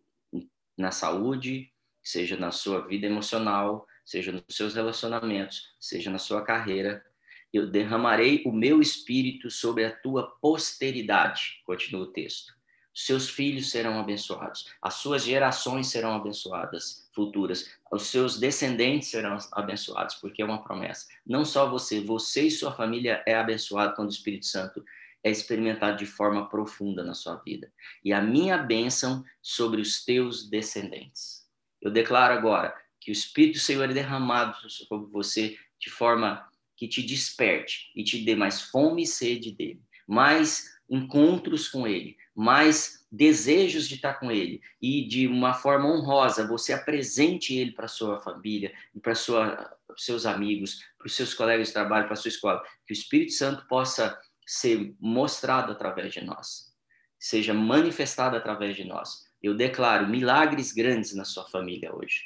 na 0.78 0.92
saúde, 0.92 1.72
seja 2.00 2.36
na 2.36 2.52
sua 2.52 2.86
vida 2.86 3.06
emocional, 3.06 3.84
seja 4.04 4.30
nos 4.30 4.44
seus 4.50 4.74
relacionamentos, 4.74 5.74
seja 5.80 6.08
na 6.08 6.18
sua 6.18 6.42
carreira. 6.42 7.04
Eu 7.52 7.66
derramarei 7.66 8.42
o 8.46 8.52
meu 8.52 8.80
espírito 8.80 9.50
sobre 9.50 9.84
a 9.84 9.94
tua 9.94 10.36
posteridade, 10.40 11.60
continua 11.64 12.02
o 12.02 12.12
texto. 12.12 12.54
Seus 12.92 13.30
filhos 13.30 13.70
serão 13.70 13.98
abençoados, 14.00 14.68
as 14.82 14.94
suas 14.94 15.22
gerações 15.22 15.86
serão 15.86 16.14
abençoadas, 16.14 17.08
futuras, 17.14 17.70
os 17.90 18.08
seus 18.08 18.38
descendentes 18.38 19.08
serão 19.08 19.38
abençoados, 19.52 20.16
porque 20.16 20.42
é 20.42 20.44
uma 20.44 20.62
promessa. 20.62 21.06
Não 21.24 21.44
só 21.44 21.68
você, 21.70 22.00
você 22.00 22.42
e 22.42 22.50
sua 22.50 22.72
família 22.72 23.22
é 23.26 23.34
abençoado 23.34 23.94
quando 23.94 24.08
o 24.08 24.12
Espírito 24.12 24.46
Santo 24.46 24.84
é 25.22 25.30
experimentado 25.30 25.98
de 25.98 26.06
forma 26.06 26.48
profunda 26.48 27.04
na 27.04 27.14
sua 27.14 27.36
vida. 27.36 27.72
E 28.04 28.12
a 28.12 28.20
minha 28.20 28.58
bênção 28.58 29.24
sobre 29.40 29.80
os 29.80 30.04
teus 30.04 30.48
descendentes. 30.48 31.46
Eu 31.80 31.90
declaro 31.90 32.34
agora 32.34 32.74
que 33.00 33.10
o 33.10 33.12
Espírito 33.12 33.54
do 33.54 33.60
Senhor 33.60 33.88
é 33.88 33.94
derramado 33.94 34.68
sobre 34.68 35.06
você 35.10 35.58
de 35.78 35.90
forma 35.90 36.49
que 36.80 36.88
te 36.88 37.02
desperte 37.02 37.92
e 37.94 38.02
te 38.02 38.24
dê 38.24 38.34
mais 38.34 38.62
fome 38.62 39.02
e 39.02 39.06
sede 39.06 39.52
dele, 39.52 39.82
mais 40.08 40.80
encontros 40.88 41.68
com 41.68 41.86
ele, 41.86 42.16
mais 42.34 43.06
desejos 43.12 43.86
de 43.86 43.96
estar 43.96 44.14
com 44.14 44.32
ele 44.32 44.62
e 44.80 45.06
de 45.06 45.26
uma 45.26 45.52
forma 45.52 45.86
honrosa 45.86 46.48
você 46.48 46.72
apresente 46.72 47.54
ele 47.54 47.72
para 47.72 47.86
sua 47.86 48.18
família 48.18 48.72
para 49.02 49.14
seus 49.14 50.24
amigos, 50.24 50.82
para 50.96 51.06
os 51.06 51.14
seus 51.14 51.34
colegas 51.34 51.68
de 51.68 51.74
trabalho, 51.74 52.06
para 52.06 52.16
sua 52.16 52.30
escola, 52.30 52.62
que 52.86 52.94
o 52.94 52.96
Espírito 52.96 53.32
Santo 53.32 53.68
possa 53.68 54.18
ser 54.46 54.94
mostrado 54.98 55.72
através 55.72 56.14
de 56.14 56.24
nós, 56.24 56.74
seja 57.18 57.52
manifestado 57.52 58.38
através 58.38 58.74
de 58.74 58.84
nós. 58.84 59.26
Eu 59.42 59.54
declaro 59.54 60.08
milagres 60.08 60.72
grandes 60.72 61.14
na 61.14 61.26
sua 61.26 61.46
família 61.46 61.94
hoje. 61.94 62.22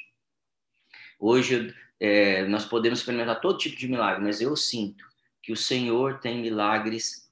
Hoje 1.19 1.75
é, 1.99 2.45
nós 2.47 2.65
podemos 2.65 2.99
experimentar 2.99 3.39
todo 3.39 3.57
tipo 3.57 3.77
de 3.77 3.87
milagre, 3.87 4.23
mas 4.23 4.41
eu 4.41 4.55
sinto 4.55 5.05
que 5.41 5.51
o 5.51 5.57
Senhor 5.57 6.19
tem 6.19 6.41
milagres 6.41 7.29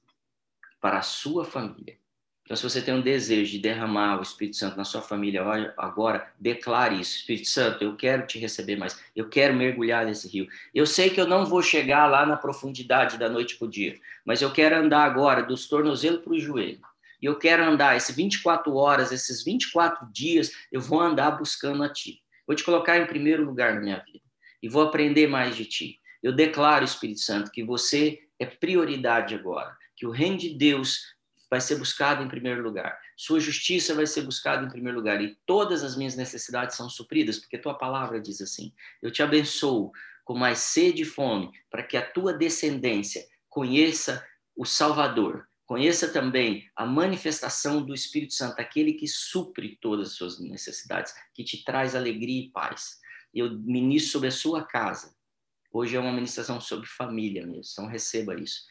para 0.80 0.98
a 0.98 1.02
sua 1.02 1.44
família. 1.44 1.98
Então, 2.44 2.54
se 2.58 2.62
você 2.62 2.82
tem 2.82 2.92
um 2.92 3.00
desejo 3.00 3.52
de 3.52 3.58
derramar 3.58 4.18
o 4.18 4.22
Espírito 4.22 4.56
Santo 4.56 4.76
na 4.76 4.84
sua 4.84 5.00
família 5.00 5.42
agora, 5.78 6.30
declare 6.38 7.00
isso. 7.00 7.16
Espírito 7.16 7.48
Santo, 7.48 7.82
eu 7.82 7.96
quero 7.96 8.26
te 8.26 8.38
receber 8.38 8.76
mais. 8.76 9.02
Eu 9.16 9.30
quero 9.30 9.54
mergulhar 9.54 10.04
nesse 10.04 10.28
rio. 10.28 10.46
Eu 10.74 10.86
sei 10.86 11.08
que 11.08 11.18
eu 11.18 11.26
não 11.26 11.46
vou 11.46 11.62
chegar 11.62 12.06
lá 12.06 12.26
na 12.26 12.36
profundidade 12.36 13.16
da 13.16 13.30
noite 13.30 13.56
para 13.56 13.66
o 13.66 13.70
dia, 13.70 13.98
mas 14.26 14.42
eu 14.42 14.52
quero 14.52 14.76
andar 14.76 15.04
agora 15.04 15.42
dos 15.42 15.66
tornozelos 15.66 16.22
para 16.22 16.34
o 16.34 16.38
joelho. 16.38 16.82
E 17.20 17.24
eu 17.24 17.38
quero 17.38 17.64
andar 17.64 17.96
esses 17.96 18.14
24 18.14 18.74
horas, 18.74 19.10
esses 19.10 19.42
24 19.42 20.06
dias, 20.12 20.52
eu 20.70 20.82
vou 20.82 21.00
andar 21.00 21.30
buscando 21.30 21.82
a 21.82 21.88
Ti. 21.88 22.20
Vou 22.46 22.54
te 22.54 22.62
colocar 22.62 22.98
em 22.98 23.06
primeiro 23.06 23.42
lugar 23.42 23.74
na 23.74 23.80
minha 23.80 24.04
vida. 24.04 24.23
E 24.64 24.68
vou 24.68 24.80
aprender 24.80 25.26
mais 25.26 25.54
de 25.54 25.66
Ti. 25.66 26.00
Eu 26.22 26.32
declaro, 26.32 26.86
Espírito 26.86 27.20
Santo, 27.20 27.50
que 27.50 27.62
você 27.62 28.18
é 28.38 28.46
prioridade 28.46 29.34
agora. 29.34 29.76
Que 29.94 30.06
o 30.06 30.10
reino 30.10 30.38
de 30.38 30.54
Deus 30.54 31.14
vai 31.50 31.60
ser 31.60 31.76
buscado 31.76 32.24
em 32.24 32.28
primeiro 32.28 32.62
lugar. 32.62 32.98
Sua 33.14 33.38
justiça 33.38 33.94
vai 33.94 34.06
ser 34.06 34.22
buscada 34.22 34.64
em 34.64 34.70
primeiro 34.70 34.96
lugar. 34.96 35.20
E 35.20 35.36
todas 35.44 35.84
as 35.84 35.94
minhas 35.98 36.16
necessidades 36.16 36.78
são 36.78 36.88
supridas, 36.88 37.38
porque 37.38 37.58
tua 37.58 37.74
palavra 37.74 38.18
diz 38.18 38.40
assim: 38.40 38.72
Eu 39.02 39.10
te 39.10 39.22
abençoo 39.22 39.92
com 40.24 40.32
mais 40.34 40.60
sede 40.60 41.02
e 41.02 41.04
fome, 41.04 41.50
para 41.70 41.82
que 41.82 41.98
a 41.98 42.10
tua 42.10 42.32
descendência 42.32 43.22
conheça 43.50 44.26
o 44.56 44.64
Salvador, 44.64 45.46
conheça 45.66 46.08
também 46.08 46.70
a 46.74 46.86
manifestação 46.86 47.84
do 47.84 47.92
Espírito 47.92 48.32
Santo, 48.32 48.58
aquele 48.58 48.94
que 48.94 49.06
supre 49.06 49.76
todas 49.78 50.08
as 50.08 50.14
suas 50.14 50.40
necessidades, 50.40 51.12
que 51.34 51.44
te 51.44 51.62
traz 51.62 51.94
alegria 51.94 52.46
e 52.46 52.48
paz. 52.48 53.03
Eu 53.34 53.50
ministro 53.58 54.12
sobre 54.12 54.28
a 54.28 54.32
sua 54.32 54.62
casa. 54.62 55.14
Hoje 55.72 55.96
é 55.96 56.00
uma 56.00 56.12
ministração 56.12 56.60
sobre 56.60 56.86
família 56.86 57.44
mesmo, 57.44 57.72
então 57.72 57.86
receba 57.86 58.34
isso. 58.40 58.62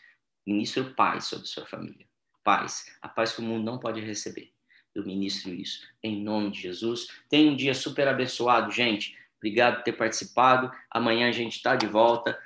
Ministro 0.48 0.94
paz 0.96 1.26
sobre 1.26 1.44
a 1.44 1.48
sua 1.48 1.66
família 1.66 2.08
paz, 2.44 2.86
a 3.02 3.08
paz 3.08 3.32
que 3.32 3.40
o 3.40 3.44
mundo 3.44 3.64
não 3.64 3.80
pode 3.80 4.02
receber. 4.02 4.52
Eu 4.94 5.04
ministro 5.06 5.52
isso 5.52 5.88
em 6.04 6.22
nome 6.22 6.52
de 6.52 6.62
Jesus. 6.62 7.08
Tenha 7.30 7.52
um 7.52 7.56
dia 7.56 7.74
super 7.74 8.08
abençoado, 8.08 8.72
gente. 8.72 9.18
Obrigado 9.38 9.78
por 9.78 9.84
ter 9.84 9.94
participado. 9.94 10.72
Amanhã 10.92 11.30
a 11.30 11.32
gente 11.32 11.56
está 11.56 11.76
de 11.76 11.88
volta 11.88 12.38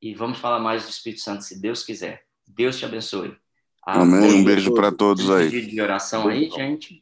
e 0.00 0.14
vamos 0.14 0.38
falar 0.38 0.58
mais 0.60 0.84
do 0.84 0.90
Espírito 0.90 1.20
Santo, 1.20 1.44
se 1.44 1.60
Deus 1.60 1.82
quiser. 1.82 2.24
Deus 2.46 2.78
te 2.78 2.86
abençoe. 2.86 3.36
Amém. 3.82 4.40
Um 4.40 4.44
beijo 4.44 4.72
para 4.72 4.90
todos 4.90 5.30
aí. 5.30 5.66
De 5.66 5.80
oração 5.80 6.28
aí, 6.28 6.48
gente. 6.50 6.98